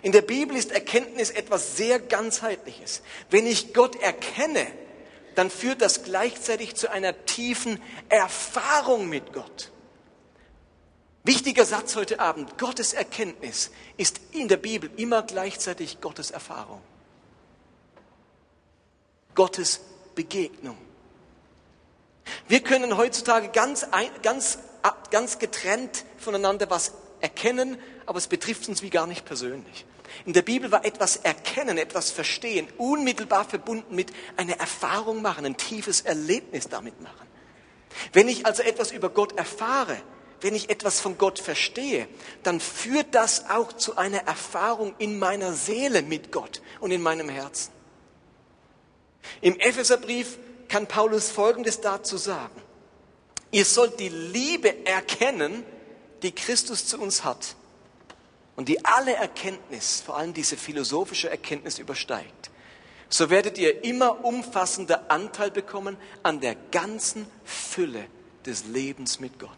In 0.00 0.12
der 0.12 0.22
Bibel 0.22 0.56
ist 0.56 0.72
Erkenntnis 0.72 1.30
etwas 1.30 1.76
sehr 1.76 2.00
ganzheitliches. 2.00 3.02
Wenn 3.30 3.46
ich 3.46 3.74
Gott 3.74 4.00
erkenne, 4.00 4.66
dann 5.34 5.50
führt 5.50 5.82
das 5.82 6.02
gleichzeitig 6.02 6.74
zu 6.74 6.90
einer 6.90 7.24
tiefen 7.26 7.80
Erfahrung 8.08 9.08
mit 9.08 9.32
Gott. 9.32 9.70
Wichtiger 11.24 11.64
Satz 11.64 11.94
heute 11.94 12.18
Abend. 12.18 12.58
Gottes 12.58 12.94
Erkenntnis 12.94 13.70
ist 13.96 14.20
in 14.32 14.48
der 14.48 14.56
Bibel 14.56 14.90
immer 14.96 15.22
gleichzeitig 15.22 16.00
Gottes 16.00 16.30
Erfahrung. 16.32 16.82
Gottes 19.34 19.80
Begegnung. 20.14 20.76
Wir 22.48 22.60
können 22.60 22.96
heutzutage 22.96 23.48
ganz, 23.48 23.86
ganz, 24.22 24.58
ganz 25.10 25.38
getrennt 25.38 26.04
voneinander 26.18 26.68
was 26.70 26.92
erkennen, 27.20 27.78
aber 28.06 28.18
es 28.18 28.26
betrifft 28.26 28.68
uns 28.68 28.82
wie 28.82 28.90
gar 28.90 29.06
nicht 29.06 29.24
persönlich. 29.24 29.84
In 30.24 30.32
der 30.32 30.42
Bibel 30.42 30.70
war 30.70 30.84
etwas 30.84 31.16
erkennen, 31.16 31.78
etwas 31.78 32.10
verstehen, 32.10 32.68
unmittelbar 32.76 33.44
verbunden 33.44 33.94
mit 33.94 34.12
einer 34.36 34.58
Erfahrung 34.58 35.22
machen, 35.22 35.46
ein 35.46 35.56
tiefes 35.56 36.02
Erlebnis 36.02 36.68
damit 36.68 37.00
machen. 37.00 37.26
Wenn 38.12 38.28
ich 38.28 38.46
also 38.46 38.62
etwas 38.62 38.92
über 38.92 39.10
Gott 39.10 39.36
erfahre, 39.36 39.96
wenn 40.40 40.54
ich 40.54 40.70
etwas 40.70 41.00
von 41.00 41.18
Gott 41.18 41.38
verstehe, 41.38 42.08
dann 42.42 42.60
führt 42.60 43.14
das 43.14 43.48
auch 43.48 43.72
zu 43.72 43.96
einer 43.96 44.26
Erfahrung 44.26 44.94
in 44.98 45.18
meiner 45.18 45.52
Seele 45.52 46.02
mit 46.02 46.32
Gott 46.32 46.62
und 46.80 46.90
in 46.90 47.02
meinem 47.02 47.28
Herzen. 47.28 47.72
Im 49.40 49.58
Epheserbrief 49.60 50.38
kann 50.68 50.86
Paulus 50.86 51.30
Folgendes 51.30 51.80
dazu 51.80 52.16
sagen. 52.16 52.60
Ihr 53.52 53.64
sollt 53.64 54.00
die 54.00 54.08
Liebe 54.08 54.86
erkennen, 54.86 55.64
die 56.22 56.32
Christus 56.32 56.86
zu 56.86 56.98
uns 57.00 57.24
hat 57.24 57.54
und 58.56 58.68
die 58.68 58.84
alle 58.84 59.14
Erkenntnis, 59.14 60.00
vor 60.00 60.16
allem 60.16 60.34
diese 60.34 60.56
philosophische 60.56 61.30
Erkenntnis 61.30 61.78
übersteigt. 61.78 62.50
So 63.08 63.28
werdet 63.30 63.58
ihr 63.58 63.84
immer 63.84 64.24
umfassender 64.24 65.10
Anteil 65.10 65.50
bekommen 65.50 65.96
an 66.22 66.40
der 66.40 66.54
ganzen 66.70 67.26
Fülle 67.44 68.06
des 68.46 68.64
Lebens 68.64 69.20
mit 69.20 69.38
Gott. 69.38 69.50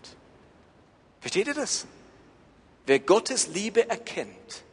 Versteht 1.21 1.47
ihr 1.47 1.55
das? 1.55 1.87
Wer 2.87 2.99
Gottes 2.99 3.47
Liebe 3.47 3.89
erkennt, 3.89 4.65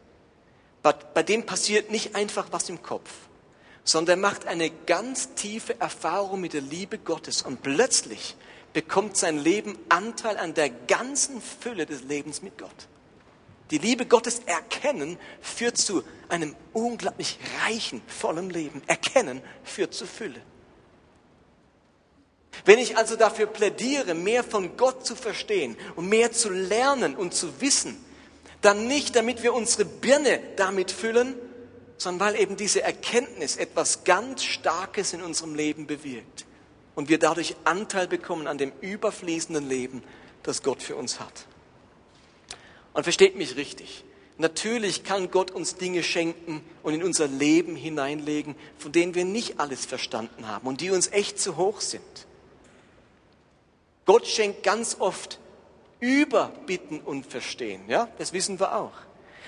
bei 0.81 1.23
dem 1.23 1.45
passiert 1.45 1.91
nicht 1.91 2.15
einfach 2.15 2.47
was 2.51 2.69
im 2.69 2.81
Kopf, 2.81 3.09
sondern 3.83 4.19
er 4.19 4.21
macht 4.21 4.47
eine 4.47 4.69
ganz 4.69 5.33
tiefe 5.35 5.79
Erfahrung 5.79 6.41
mit 6.41 6.53
der 6.53 6.61
Liebe 6.61 6.97
Gottes 6.97 7.41
und 7.41 7.61
plötzlich 7.61 8.35
bekommt 8.73 9.15
sein 9.15 9.37
Leben 9.37 9.77
Anteil 9.89 10.37
an 10.37 10.53
der 10.53 10.69
ganzen 10.69 11.41
Fülle 11.41 11.85
des 11.85 12.03
Lebens 12.03 12.41
mit 12.41 12.57
Gott. 12.57 12.87
Die 13.71 13.77
Liebe 13.77 14.05
Gottes 14.05 14.41
erkennen 14.45 15.17
führt 15.41 15.77
zu 15.77 16.03
einem 16.27 16.55
unglaublich 16.73 17.39
reichen, 17.65 18.01
vollen 18.05 18.49
Leben. 18.49 18.81
Erkennen 18.85 19.41
führt 19.63 19.93
zu 19.93 20.05
Fülle. 20.05 20.41
Wenn 22.65 22.79
ich 22.79 22.97
also 22.97 23.15
dafür 23.15 23.47
plädiere, 23.47 24.13
mehr 24.13 24.43
von 24.43 24.75
Gott 24.75 25.05
zu 25.05 25.15
verstehen 25.15 25.77
und 25.95 26.09
mehr 26.09 26.33
zu 26.33 26.49
lernen 26.49 27.15
und 27.15 27.33
zu 27.33 27.61
wissen, 27.61 27.97
dann 28.61 28.87
nicht, 28.87 29.15
damit 29.15 29.41
wir 29.41 29.53
unsere 29.53 29.85
Birne 29.85 30.39
damit 30.57 30.91
füllen, 30.91 31.35
sondern 31.97 32.27
weil 32.27 32.41
eben 32.41 32.57
diese 32.57 32.81
Erkenntnis 32.81 33.55
etwas 33.55 34.03
ganz 34.03 34.43
Starkes 34.43 35.13
in 35.13 35.21
unserem 35.21 35.55
Leben 35.55 35.87
bewirkt 35.87 36.45
und 36.93 37.09
wir 37.09 37.19
dadurch 37.19 37.55
Anteil 37.63 38.07
bekommen 38.07 38.47
an 38.47 38.57
dem 38.57 38.73
überfließenden 38.81 39.67
Leben, 39.67 40.03
das 40.43 40.61
Gott 40.61 40.83
für 40.83 40.95
uns 40.95 41.19
hat. 41.19 41.45
Und 42.93 43.03
versteht 43.03 43.35
mich 43.35 43.55
richtig. 43.55 44.03
Natürlich 44.37 45.03
kann 45.03 45.29
Gott 45.29 45.51
uns 45.51 45.75
Dinge 45.75 46.03
schenken 46.03 46.63
und 46.83 46.93
in 46.93 47.03
unser 47.03 47.27
Leben 47.27 47.75
hineinlegen, 47.75 48.55
von 48.77 48.91
denen 48.91 49.13
wir 49.13 49.25
nicht 49.25 49.59
alles 49.59 49.85
verstanden 49.85 50.47
haben 50.47 50.67
und 50.67 50.81
die 50.81 50.89
uns 50.89 51.07
echt 51.11 51.39
zu 51.39 51.57
hoch 51.57 51.79
sind. 51.79 52.01
Gott 54.05 54.25
schenkt 54.25 54.63
ganz 54.63 54.97
oft 54.99 55.39
über 55.99 56.51
Bitten 56.65 56.99
und 56.99 57.27
Verstehen, 57.27 57.87
ja, 57.87 58.09
das 58.17 58.33
wissen 58.33 58.59
wir 58.59 58.75
auch. 58.75 58.93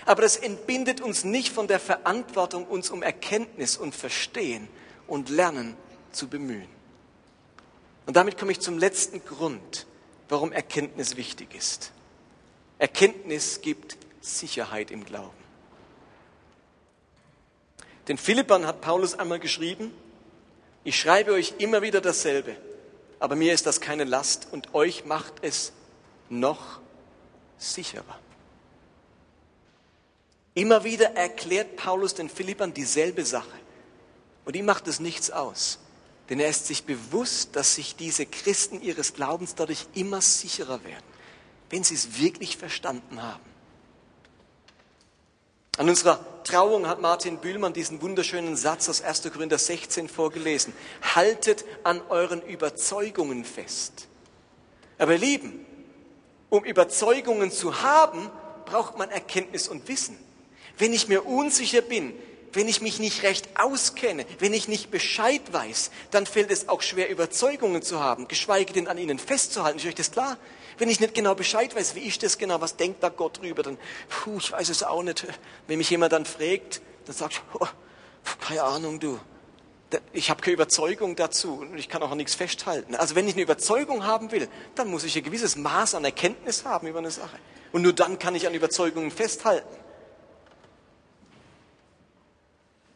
Aber 0.05 0.21
das 0.21 0.35
entbindet 0.35 1.01
uns 1.01 1.23
nicht 1.23 1.49
von 1.49 1.67
der 1.67 1.79
Verantwortung, 1.79 2.67
uns 2.67 2.89
um 2.89 3.01
Erkenntnis 3.01 3.77
und 3.77 3.95
Verstehen 3.95 4.67
und 5.07 5.29
Lernen 5.29 5.75
zu 6.11 6.27
bemühen. 6.27 6.67
Und 8.05 8.15
damit 8.15 8.37
komme 8.37 8.51
ich 8.51 8.59
zum 8.59 8.77
letzten 8.77 9.23
Grund, 9.25 9.87
warum 10.29 10.51
Erkenntnis 10.51 11.15
wichtig 11.15 11.55
ist. 11.55 11.93
Erkenntnis 12.77 13.61
gibt 13.61 13.97
Sicherheit 14.21 14.91
im 14.91 15.05
Glauben. 15.05 15.43
Den 18.07 18.17
Philippern 18.17 18.65
hat 18.65 18.81
Paulus 18.81 19.17
einmal 19.17 19.39
geschrieben, 19.39 19.93
ich 20.83 20.99
schreibe 20.99 21.31
euch 21.31 21.55
immer 21.59 21.81
wieder 21.81 22.01
dasselbe, 22.01 22.57
aber 23.19 23.35
mir 23.35 23.53
ist 23.53 23.65
das 23.65 23.79
keine 23.79 24.03
Last 24.03 24.47
und 24.51 24.73
euch 24.73 25.05
macht 25.05 25.33
es 25.41 25.71
noch 26.29 26.81
sicherer. 27.57 28.19
Immer 30.55 30.83
wieder 30.83 31.15
erklärt 31.15 31.77
Paulus 31.77 32.13
den 32.13 32.29
Philippern 32.29 32.73
dieselbe 32.73 33.25
Sache. 33.25 33.57
Und 34.45 34.55
ihm 34.55 34.65
macht 34.65 34.87
es 34.87 34.99
nichts 34.99 35.31
aus. 35.31 35.79
Denn 36.29 36.39
er 36.39 36.49
ist 36.49 36.67
sich 36.67 36.83
bewusst, 36.83 37.55
dass 37.55 37.75
sich 37.75 37.95
diese 37.95 38.25
Christen 38.25 38.81
ihres 38.81 39.13
Glaubens 39.13 39.55
dadurch 39.55 39.85
immer 39.93 40.21
sicherer 40.21 40.83
werden, 40.83 41.03
wenn 41.73 41.83
sie 41.83 41.95
es 41.95 42.19
wirklich 42.19 42.55
verstanden 42.55 43.19
haben. 43.19 43.41
An 45.77 45.89
unserer 45.89 46.43
Trauung 46.43 46.87
hat 46.87 47.01
Martin 47.01 47.39
Bühlmann 47.39 47.73
diesen 47.73 47.99
wunderschönen 48.03 48.55
Satz 48.55 48.89
aus 48.89 49.01
1. 49.01 49.23
Korinther 49.33 49.57
16 49.57 50.07
vorgelesen. 50.07 50.71
Haltet 51.15 51.65
an 51.83 51.99
euren 52.09 52.43
Überzeugungen 52.43 53.43
fest. 53.43 54.07
Aber 54.99 55.17
Lieben, 55.17 55.65
um 56.51 56.63
Überzeugungen 56.63 57.49
zu 57.49 57.81
haben, 57.81 58.29
braucht 58.65 58.99
man 58.99 59.09
Erkenntnis 59.09 59.67
und 59.67 59.87
Wissen. 59.87 60.15
Wenn 60.77 60.93
ich 60.93 61.07
mir 61.07 61.25
unsicher 61.25 61.81
bin, 61.81 62.13
wenn 62.51 62.67
ich 62.67 62.81
mich 62.81 62.99
nicht 62.99 63.23
recht 63.23 63.49
auskenne, 63.59 64.27
wenn 64.37 64.53
ich 64.53 64.67
nicht 64.67 64.91
Bescheid 64.91 65.41
weiß, 65.51 65.89
dann 66.11 66.27
fällt 66.27 66.51
es 66.51 66.69
auch 66.69 66.83
schwer, 66.83 67.09
Überzeugungen 67.09 67.81
zu 67.81 67.99
haben, 67.99 68.27
geschweige 68.27 68.73
denn 68.73 68.87
an 68.87 68.99
ihnen 68.99 69.17
festzuhalten. 69.17 69.79
Ist 69.79 69.87
euch 69.87 69.95
das 69.95 70.11
klar? 70.11 70.37
Wenn 70.77 70.89
ich 70.89 70.99
nicht 70.99 71.13
genau 71.13 71.35
Bescheid 71.35 71.75
weiß, 71.75 71.95
wie 71.95 72.01
ist 72.01 72.23
das 72.23 72.37
genau, 72.37 72.61
was 72.61 72.75
denkt 72.75 73.03
da 73.03 73.09
Gott 73.09 73.41
drüber, 73.41 73.63
dann, 73.63 73.77
puh, 74.09 74.37
ich 74.37 74.51
weiß 74.51 74.69
es 74.69 74.83
auch 74.83 75.03
nicht. 75.03 75.25
Wenn 75.67 75.77
mich 75.77 75.89
jemand 75.89 76.13
dann 76.13 76.25
fragt, 76.25 76.81
dann 77.05 77.15
sag 77.15 77.31
ich, 77.31 77.41
oh, 77.59 77.67
keine 78.39 78.63
Ahnung, 78.63 78.99
du. 78.99 79.19
Ich 80.11 80.31
habe 80.31 80.41
keine 80.41 80.55
Überzeugung 80.55 81.15
dazu 81.15 81.59
und 81.61 81.77
ich 81.77 81.87
kann 81.87 82.01
auch 82.01 82.15
nichts 82.15 82.33
festhalten. 82.33 82.95
Also 82.95 83.15
wenn 83.15 83.27
ich 83.27 83.35
eine 83.35 83.43
Überzeugung 83.43 84.05
haben 84.05 84.31
will, 84.31 84.47
dann 84.73 84.89
muss 84.89 85.03
ich 85.03 85.15
ein 85.15 85.23
gewisses 85.23 85.55
Maß 85.55 85.93
an 85.93 86.03
Erkenntnis 86.03 86.65
haben 86.65 86.87
über 86.87 86.97
eine 86.99 87.11
Sache. 87.11 87.37
Und 87.71 87.83
nur 87.83 87.93
dann 87.93 88.17
kann 88.17 88.33
ich 88.33 88.47
an 88.47 88.55
Überzeugungen 88.55 89.11
festhalten. 89.11 89.82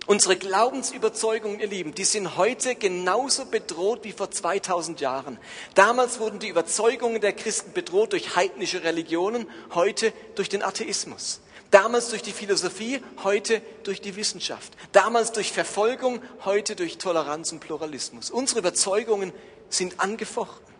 Unsere 0.07 0.37
Glaubensüberzeugungen, 0.37 1.59
ihr 1.59 1.67
Lieben, 1.67 1.93
die 1.93 2.05
sind 2.05 2.37
heute 2.37 2.75
genauso 2.75 3.43
bedroht 3.43 4.05
wie 4.05 4.13
vor 4.13 4.31
2000 4.31 5.01
Jahren. 5.01 5.37
Damals 5.75 6.21
wurden 6.21 6.39
die 6.39 6.47
Überzeugungen 6.47 7.19
der 7.19 7.33
Christen 7.33 7.73
bedroht 7.73 8.13
durch 8.13 8.37
heidnische 8.37 8.83
Religionen, 8.83 9.49
heute 9.75 10.13
durch 10.35 10.47
den 10.47 10.63
Atheismus. 10.63 11.41
Damals 11.71 12.07
durch 12.07 12.21
die 12.21 12.31
Philosophie, 12.31 13.03
heute 13.25 13.61
durch 13.83 13.99
die 13.99 14.15
Wissenschaft. 14.15 14.71
Damals 14.93 15.33
durch 15.33 15.51
Verfolgung, 15.51 16.21
heute 16.45 16.77
durch 16.77 16.97
Toleranz 16.97 17.51
und 17.51 17.59
Pluralismus. 17.59 18.31
Unsere 18.31 18.59
Überzeugungen 18.59 19.33
sind 19.67 19.99
angefochten. 19.99 20.73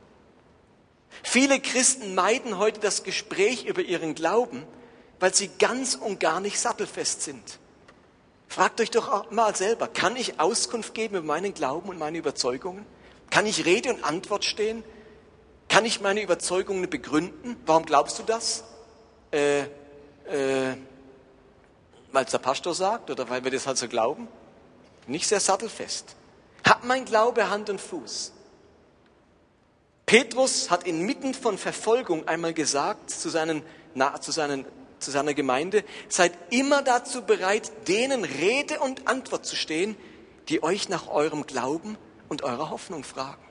Viele 1.22 1.60
Christen 1.60 2.16
meiden 2.16 2.58
heute 2.58 2.80
das 2.80 3.04
Gespräch 3.04 3.66
über 3.66 3.82
ihren 3.82 4.16
Glauben, 4.16 4.66
weil 5.20 5.34
sie 5.34 5.50
ganz 5.60 5.96
und 5.96 6.22
gar 6.22 6.40
nicht 6.40 6.58
sattelfest 6.58 7.24
sind. 7.24 7.60
Fragt 8.48 8.80
euch 8.82 8.92
doch 8.92 9.30
mal 9.32 9.56
selber, 9.56 9.88
kann 9.88 10.16
ich 10.16 10.40
Auskunft 10.40 10.94
geben 10.94 11.16
über 11.18 11.26
meinen 11.26 11.54
Glauben 11.54 11.90
und 11.90 12.00
meine 12.00 12.18
Überzeugungen? 12.18 12.86
Kann 13.30 13.46
ich 13.46 13.66
Rede 13.66 13.94
und 13.94 14.04
Antwort 14.04 14.46
stehen? 14.46 14.84
Kann 15.70 15.86
ich 15.86 16.02
meine 16.02 16.22
Überzeugungen 16.22 16.90
begründen? 16.90 17.58
Warum 17.66 17.86
glaubst 17.86 18.20
du 18.20 18.24
das? 18.24 18.64
Äh, 19.32 19.64
äh, 19.64 20.76
weil 22.12 22.26
es 22.26 22.32
der 22.32 22.38
Pastor 22.38 22.74
sagt 22.74 23.12
oder 23.12 23.30
weil 23.30 23.44
wir 23.44 23.52
das 23.52 23.68
halt 23.68 23.78
so 23.78 23.88
glauben? 23.88 24.28
Nicht 25.08 25.28
sehr 25.28 25.40
sattelfest. 25.40 26.16
Hat 26.64 26.84
mein 26.84 27.06
Glaube 27.06 27.50
Hand 27.50 27.70
und 27.70 27.80
Fuß? 27.80 28.34
Petrus 30.06 30.72
hat 30.72 30.88
inmitten 30.88 31.34
von 31.34 31.58
Verfolgung 31.58 32.28
einmal 32.28 32.54
gesagt 32.54 33.10
zu 33.10 33.30
seinen, 33.30 33.62
na, 33.94 34.20
zu 34.22 34.32
seinen 34.32 34.66
zu 35.00 35.12
seiner 35.12 35.34
Gemeinde, 35.34 35.84
seid 36.10 36.34
immer 36.50 36.82
dazu 36.82 37.24
bereit, 37.24 37.72
denen 37.88 38.24
Rede 38.24 38.80
und 38.80 39.08
Antwort 39.08 39.46
zu 39.46 39.56
stehen, 39.56 39.96
die 40.50 40.64
euch 40.64 40.90
nach 40.90 41.08
eurem 41.08 41.46
Glauben 41.46 41.98
und 42.30 42.44
eurer 42.44 42.70
Hoffnung 42.70 43.04
fragen. 43.04 43.44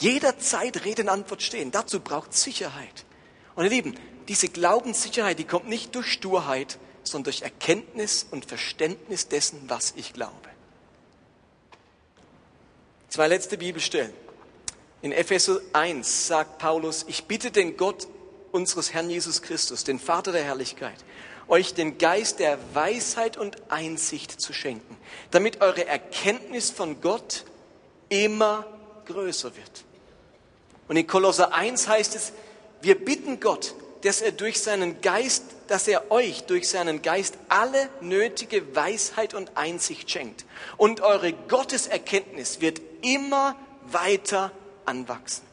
Jederzeit 0.00 0.84
Rede 0.84 1.02
und 1.02 1.08
Antwort 1.08 1.42
stehen. 1.42 1.70
Dazu 1.70 2.00
braucht 2.00 2.34
Sicherheit. 2.34 3.04
Und 3.54 3.64
ihr 3.64 3.70
Lieben, 3.70 3.94
diese 4.28 4.48
Glaubenssicherheit, 4.48 5.38
die 5.38 5.44
kommt 5.44 5.68
nicht 5.68 5.94
durch 5.94 6.12
Sturheit, 6.12 6.78
sondern 7.04 7.24
durch 7.24 7.42
Erkenntnis 7.42 8.26
und 8.30 8.44
Verständnis 8.44 9.28
dessen, 9.28 9.62
was 9.68 9.94
ich 9.96 10.12
glaube. 10.12 10.32
Zwei 13.08 13.28
letzte 13.28 13.58
Bibelstellen. 13.58 14.12
In 15.02 15.12
Epheser 15.12 15.60
1 15.72 16.28
sagt 16.28 16.58
Paulus, 16.58 17.04
ich 17.08 17.24
bitte 17.24 17.50
den 17.50 17.76
Gott 17.76 18.06
unseres 18.52 18.92
Herrn 18.92 19.10
Jesus 19.10 19.42
Christus, 19.42 19.84
den 19.84 19.98
Vater 19.98 20.32
der 20.32 20.44
Herrlichkeit, 20.44 21.04
euch 21.48 21.74
den 21.74 21.98
Geist 21.98 22.38
der 22.38 22.58
Weisheit 22.74 23.36
und 23.36 23.56
Einsicht 23.70 24.40
zu 24.40 24.52
schenken, 24.52 24.96
damit 25.30 25.60
eure 25.60 25.86
Erkenntnis 25.86 26.70
von 26.70 27.00
Gott 27.00 27.44
immer 28.08 28.66
größer 29.06 29.56
wird. 29.56 29.84
Und 30.88 30.96
in 30.96 31.06
Kolosser 31.06 31.54
1 31.54 31.88
heißt 31.88 32.14
es, 32.14 32.32
wir 32.80 33.02
bitten 33.02 33.40
Gott, 33.40 33.74
dass 34.02 34.20
er 34.20 34.32
durch 34.32 34.60
seinen 34.60 35.00
Geist, 35.00 35.44
dass 35.68 35.86
er 35.88 36.10
euch 36.10 36.44
durch 36.44 36.68
seinen 36.68 37.02
Geist 37.02 37.38
alle 37.48 37.88
nötige 38.00 38.74
Weisheit 38.74 39.32
und 39.32 39.56
Einsicht 39.56 40.10
schenkt. 40.10 40.44
Und 40.76 41.00
eure 41.00 41.32
Gotteserkenntnis 41.32 42.60
wird 42.60 42.80
immer 43.02 43.56
weiter 43.90 44.50
anwachsen. 44.84 45.44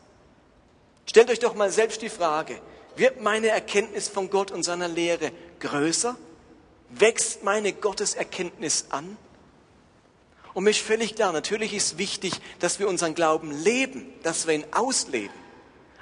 Stellt 1.06 1.30
euch 1.30 1.40
doch 1.40 1.56
mal 1.56 1.72
selbst 1.72 2.02
die 2.02 2.10
Frage, 2.10 2.60
wird 3.00 3.22
meine 3.22 3.48
Erkenntnis 3.48 4.08
von 4.08 4.30
Gott 4.30 4.52
und 4.52 4.64
seiner 4.64 4.88
Lehre 4.88 5.32
größer? 5.60 6.18
Wächst 6.90 7.44
meine 7.44 7.74
Gotteserkenntnis 7.74 8.86
an? 8.90 9.18
Und 10.54 10.64
mir 10.64 10.72
ist 10.72 10.80
völlig 10.80 11.16
klar, 11.16 11.32
natürlich 11.32 11.74
ist 11.74 11.98
wichtig, 11.98 12.34
dass 12.60 12.80
wir 12.80 12.88
unseren 12.88 13.16
Glauben 13.16 13.52
leben, 13.52 14.14
dass 14.24 14.48
wir 14.48 14.56
ihn 14.56 14.66
ausleben. 14.72 15.38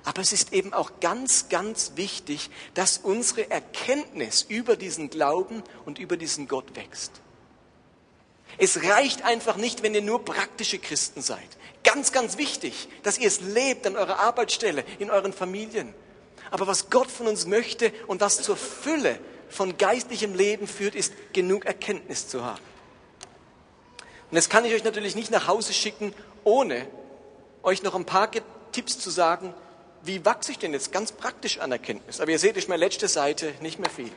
Aber 0.04 0.22
es 0.22 0.32
ist 0.32 0.54
eben 0.54 0.72
auch 0.74 1.02
ganz, 1.02 1.50
ganz 1.50 1.92
wichtig, 1.96 2.50
dass 2.74 2.98
unsere 2.98 3.52
Erkenntnis 3.52 4.46
über 4.48 4.78
diesen 4.78 5.10
Glauben 5.10 5.64
und 5.86 6.00
über 6.00 6.16
diesen 6.16 6.48
Gott 6.48 6.76
wächst. 6.78 7.12
Es 8.58 8.84
reicht 8.84 9.24
einfach 9.24 9.58
nicht, 9.58 9.84
wenn 9.84 9.94
ihr 9.94 10.02
nur 10.02 10.24
praktische 10.24 10.80
Christen 10.80 11.22
seid. 11.22 11.58
Ganz, 11.84 12.14
ganz 12.14 12.38
wichtig, 12.38 12.88
dass 13.04 13.18
ihr 13.18 13.28
es 13.28 13.42
lebt 13.42 13.86
an 13.86 13.98
eurer 13.98 14.20
Arbeitsstelle, 14.20 14.86
in 14.98 15.12
euren 15.12 15.34
Familien. 15.34 15.94
Aber 16.52 16.68
was 16.68 16.90
Gott 16.90 17.10
von 17.10 17.28
uns 17.28 17.46
möchte 17.46 17.92
und 18.08 18.22
was 18.22 18.42
zur 18.42 18.58
Fülle 18.58 19.20
von 19.50 19.78
geistlichem 19.78 20.36
Leben 20.36 20.68
führt, 20.68 20.96
ist 20.96 21.14
genug 21.34 21.66
Erkenntnis 21.66 22.28
zu 22.28 22.44
haben. 22.44 22.62
Und 24.30 24.36
das 24.36 24.50
kann 24.50 24.66
ich 24.66 24.74
euch 24.74 24.84
natürlich 24.84 25.16
nicht 25.16 25.32
nach 25.32 25.48
Hause 25.48 25.74
schicken, 25.74 26.14
ohne 26.44 26.88
euch 27.64 27.84
noch 27.84 27.96
ein 27.96 28.06
paar 28.06 28.30
Tipps 28.72 29.00
zu 29.00 29.10
sagen, 29.10 29.54
wie 30.04 30.24
wachse 30.26 30.52
ich 30.52 30.60
denn 30.60 30.74
jetzt 30.74 30.92
ganz 30.92 31.12
praktisch 31.12 31.60
an 31.60 31.72
Erkenntnis? 31.72 32.22
Aber 32.22 32.32
ihr 32.32 32.40
seht, 32.40 32.58
ich 32.58 32.68
meine 32.68 32.84
letzte 32.84 33.08
Seite, 33.08 33.54
nicht 33.62 33.80
mehr 33.80 33.90
viel. 33.90 34.12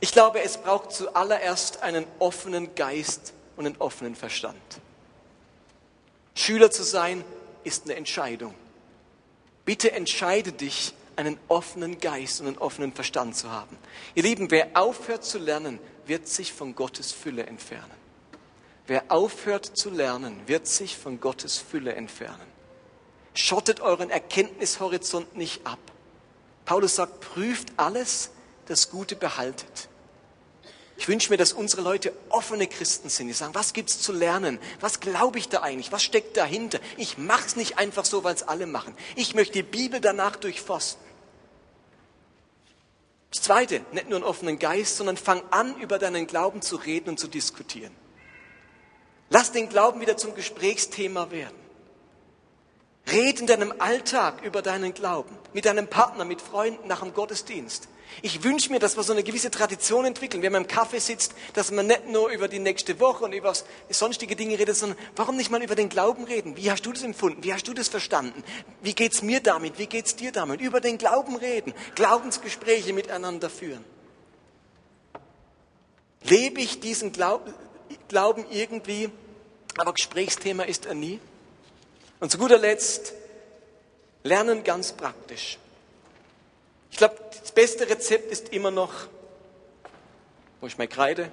Ich 0.00 0.12
glaube, 0.12 0.42
es 0.42 0.58
braucht 0.58 0.92
zuallererst 0.92 1.82
einen 1.82 2.06
offenen 2.18 2.74
Geist 2.74 3.32
und 3.56 3.66
einen 3.66 3.76
offenen 3.78 4.14
Verstand. 4.14 4.60
Schüler 6.34 6.70
zu 6.70 6.84
sein 6.84 7.24
ist 7.64 7.84
eine 7.84 7.96
Entscheidung. 7.96 8.54
Bitte 9.64 9.92
entscheide 9.92 10.52
dich, 10.52 10.94
einen 11.16 11.38
offenen 11.48 11.98
Geist 11.98 12.40
und 12.40 12.46
einen 12.46 12.58
offenen 12.58 12.92
Verstand 12.92 13.36
zu 13.36 13.50
haben. 13.50 13.76
Ihr 14.14 14.22
Lieben, 14.22 14.52
wer 14.52 14.68
aufhört 14.74 15.24
zu 15.24 15.38
lernen, 15.38 15.80
wird 16.06 16.28
sich 16.28 16.52
von 16.52 16.76
Gottes 16.76 17.10
Fülle 17.10 17.44
entfernen. 17.46 17.98
Wer 18.86 19.04
aufhört 19.08 19.66
zu 19.66 19.90
lernen, 19.90 20.40
wird 20.46 20.66
sich 20.66 20.96
von 20.96 21.20
Gottes 21.20 21.58
Fülle 21.58 21.94
entfernen. 21.94 22.46
Schottet 23.34 23.80
euren 23.80 24.10
Erkenntnishorizont 24.10 25.36
nicht 25.36 25.66
ab. 25.66 25.78
Paulus 26.64 26.96
sagt, 26.96 27.20
prüft 27.20 27.68
alles, 27.76 28.30
das 28.66 28.90
Gute 28.90 29.16
behaltet. 29.16 29.87
Ich 30.98 31.06
wünsche 31.06 31.30
mir, 31.30 31.36
dass 31.36 31.52
unsere 31.52 31.80
Leute 31.80 32.12
offene 32.28 32.66
Christen 32.66 33.08
sind, 33.08 33.28
die 33.28 33.32
sagen, 33.32 33.54
was 33.54 33.72
gibt's 33.72 34.00
zu 34.00 34.12
lernen? 34.12 34.58
Was 34.80 34.98
glaube 34.98 35.38
ich 35.38 35.48
da 35.48 35.62
eigentlich? 35.62 35.92
Was 35.92 36.02
steckt 36.02 36.36
dahinter? 36.36 36.80
Ich 36.96 37.18
mache 37.18 37.46
es 37.46 37.54
nicht 37.54 37.78
einfach 37.78 38.04
so, 38.04 38.24
weil 38.24 38.34
es 38.34 38.42
alle 38.42 38.66
machen. 38.66 38.96
Ich 39.14 39.36
möchte 39.36 39.52
die 39.52 39.62
Bibel 39.62 40.00
danach 40.00 40.34
durchforsten. 40.34 41.00
Das 43.30 43.42
Zweite, 43.42 43.82
nicht 43.92 44.08
nur 44.08 44.16
einen 44.16 44.24
offenen 44.24 44.58
Geist, 44.58 44.96
sondern 44.96 45.16
fang 45.16 45.40
an, 45.52 45.76
über 45.76 46.00
deinen 46.00 46.26
Glauben 46.26 46.62
zu 46.62 46.74
reden 46.74 47.10
und 47.10 47.20
zu 47.20 47.28
diskutieren. 47.28 47.94
Lass 49.30 49.52
den 49.52 49.68
Glauben 49.68 50.00
wieder 50.00 50.16
zum 50.16 50.34
Gesprächsthema 50.34 51.30
werden. 51.30 51.57
Red 53.10 53.40
in 53.40 53.46
deinem 53.46 53.72
Alltag 53.78 54.42
über 54.42 54.60
deinen 54.60 54.92
Glauben, 54.92 55.34
mit 55.54 55.64
deinem 55.64 55.88
Partner, 55.88 56.24
mit 56.24 56.42
Freunden 56.42 56.88
nach 56.88 57.00
dem 57.00 57.14
Gottesdienst. 57.14 57.88
Ich 58.22 58.42
wünsche 58.42 58.72
mir, 58.72 58.78
dass 58.78 58.96
wir 58.96 59.02
so 59.02 59.12
eine 59.12 59.22
gewisse 59.22 59.50
Tradition 59.50 60.04
entwickeln, 60.04 60.42
wenn 60.42 60.52
man 60.52 60.62
im 60.62 60.68
Kaffee 60.68 60.98
sitzt, 60.98 61.34
dass 61.54 61.70
man 61.70 61.86
nicht 61.86 62.08
nur 62.08 62.30
über 62.30 62.48
die 62.48 62.58
nächste 62.58 62.98
Woche 63.00 63.24
und 63.24 63.32
über 63.32 63.52
sonstige 63.90 64.34
Dinge 64.34 64.58
redet, 64.58 64.76
sondern 64.76 64.98
warum 65.14 65.36
nicht 65.36 65.50
mal 65.50 65.62
über 65.62 65.74
den 65.74 65.88
Glauben 65.88 66.24
reden? 66.24 66.56
Wie 66.56 66.70
hast 66.70 66.84
du 66.84 66.92
das 66.92 67.02
empfunden? 67.02 67.44
Wie 67.44 67.52
hast 67.52 67.68
du 67.68 67.74
das 67.74 67.88
verstanden? 67.88 68.42
Wie 68.82 68.94
geht's 68.94 69.22
mir 69.22 69.40
damit? 69.40 69.78
Wie 69.78 69.86
geht's 69.86 70.16
dir 70.16 70.32
damit? 70.32 70.60
Über 70.60 70.80
den 70.80 70.98
Glauben 70.98 71.36
reden, 71.36 71.74
Glaubensgespräche 71.94 72.92
miteinander 72.92 73.50
führen. 73.50 73.84
Lebe 76.24 76.60
ich 76.60 76.80
diesen 76.80 77.12
Glauben, 77.12 77.54
Glauben 78.08 78.44
irgendwie, 78.50 79.10
aber 79.76 79.92
Gesprächsthema 79.92 80.64
ist 80.64 80.86
er 80.86 80.94
nie. 80.94 81.20
Und 82.20 82.30
zu 82.30 82.38
guter 82.38 82.58
Letzt, 82.58 83.12
lernen 84.24 84.64
ganz 84.64 84.92
praktisch. 84.92 85.58
Ich 86.90 86.96
glaube, 86.96 87.16
das 87.40 87.52
beste 87.52 87.88
Rezept 87.88 88.32
ist 88.32 88.48
immer 88.48 88.70
noch, 88.70 88.92
wo 90.60 90.66
ich 90.66 90.76
meine 90.78 90.88
Kreide, 90.88 91.30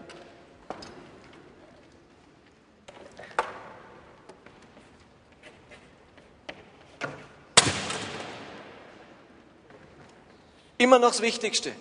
Immer 10.78 11.00
noch 11.00 11.12
das 11.12 11.22
Wichtigste. 11.22 11.72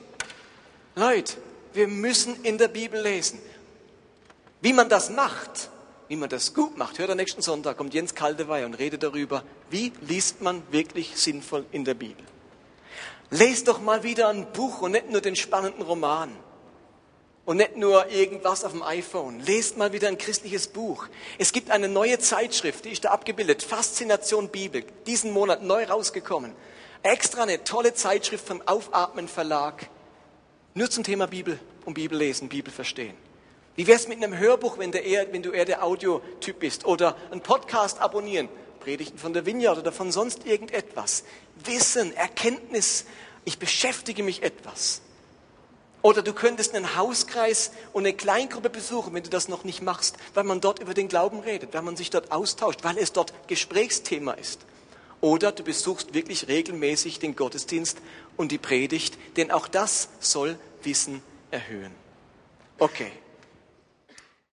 Leute, 0.95 1.35
wir 1.73 1.89
müssen 1.89 2.45
in 2.45 2.59
der 2.59 2.69
Bibel 2.69 3.01
lesen. 3.01 3.41
Wie 4.61 4.73
man 4.73 4.89
das 4.89 5.11
macht, 5.11 5.69
wie 6.15 6.21
man 6.21 6.29
das 6.29 6.55
gut 6.55 6.79
macht, 6.79 7.01
hört 7.01 7.11
am 7.11 7.17
nächsten 7.17 7.43
Sonntag, 7.43 7.77
kommt 7.77 7.93
Jens 7.93 8.15
Kaldewey 8.15 8.65
und 8.65 8.75
redet 8.75 9.03
darüber, 9.03 9.43
wie 9.69 9.93
liest 10.03 10.43
man 10.43 10.63
wirklich 10.71 11.17
sinnvoll 11.17 11.67
in 11.73 11.85
der 11.85 11.95
Bibel. 11.95 12.25
Lest 13.31 13.67
doch 13.67 13.81
mal 13.81 14.05
wieder 14.05 14.29
ein 14.29 14.47
Buch 14.53 14.81
und 14.81 14.93
nicht 14.93 15.11
nur 15.11 15.21
den 15.21 15.35
spannenden 15.35 15.83
Roman. 15.83 16.31
Und 17.45 17.57
nicht 17.57 17.77
nur 17.77 18.13
irgendwas 18.13 18.63
auf 18.63 18.71
dem 18.71 18.85
iPhone. 18.85 19.41
Lest 19.41 19.77
mal 19.77 19.93
wieder 19.93 20.07
ein 20.07 20.17
christliches 20.17 20.69
Buch. 20.69 21.09
Es 21.37 21.53
gibt 21.53 21.73
eine 21.73 21.89
neue 21.89 22.21
Zeitschrift, 22.21 22.85
die 22.85 22.91
ist 22.91 23.05
da 23.05 23.11
abgebildet. 23.11 23.65
Faszination 23.65 24.51
Bibel. 24.51 24.85
Diesen 25.09 25.33
Monat 25.33 25.65
neu 25.65 25.85
rausgekommen. 25.85 26.53
Extra 27.03 27.43
eine 27.43 27.65
tolle 27.65 27.93
Zeitschrift 27.93 28.47
vom 28.47 28.63
Aufatmen 28.67 29.27
Verlag. 29.27 29.91
Nur 30.75 30.89
zum 30.89 31.03
Thema 31.03 31.27
Bibel 31.27 31.59
und 31.85 31.95
Bibel 31.95 32.17
lesen, 32.17 32.49
Bibel 32.49 32.73
verstehen. 32.73 33.24
Wie 33.77 33.87
wär's 33.87 34.07
mit 34.07 34.23
einem 34.23 34.39
Hörbuch, 34.39 34.79
wenn, 34.79 34.93
eher, 34.93 35.33
wenn 35.33 35.43
du 35.43 35.51
eher 35.51 35.65
der 35.65 35.83
Audiotyp 35.83 36.61
bist? 36.61 36.85
Oder 36.85 37.17
einen 37.31 37.41
Podcast 37.41 38.01
abonnieren, 38.01 38.49
Predigten 38.81 39.19
von 39.19 39.33
der 39.33 39.47
Vineyard 39.47 39.79
oder 39.79 39.91
von 39.91 40.13
sonst 40.13 40.47
irgendetwas. 40.47 41.25
Wissen, 41.65 42.15
Erkenntnis, 42.17 43.05
ich 43.45 43.59
beschäftige 43.59 44.23
mich 44.23 44.43
etwas. 44.43 45.01
Oder 46.03 46.23
du 46.23 46.35
könntest 46.35 46.75
einen 46.75 46.97
Hauskreis 46.97 47.73
und 47.93 48.05
eine 48.05 48.15
Kleingruppe 48.15 48.69
besuchen, 48.69 49.15
wenn 49.15 49.23
du 49.23 49.31
das 49.31 49.49
noch 49.49 49.65
nicht 49.65 49.83
machst, 49.83 50.19
weil 50.35 50.45
man 50.45 50.61
dort 50.61 50.79
über 50.79 50.93
den 50.93 51.09
Glauben 51.09 51.41
redet, 51.41 51.73
weil 51.73 51.83
man 51.83 51.97
sich 51.97 52.11
dort 52.11 52.31
austauscht, 52.31 52.81
weil 52.83 52.99
es 52.99 53.13
dort 53.13 53.33
Gesprächsthema 53.49 54.33
ist. 54.33 54.61
Oder 55.23 55.51
du 55.51 55.65
besuchst 55.65 56.13
wirklich 56.13 56.47
regelmäßig 56.47 57.19
den 57.19 57.35
Gottesdienst 57.35 57.99
und 58.37 58.53
die 58.53 58.59
Predigt, 58.59 59.17
denn 59.39 59.51
auch 59.51 59.67
das 59.67 60.11
soll 60.21 60.59
Wissen 60.83 61.23
erhöhen. 61.51 61.93
Okay. 62.79 63.11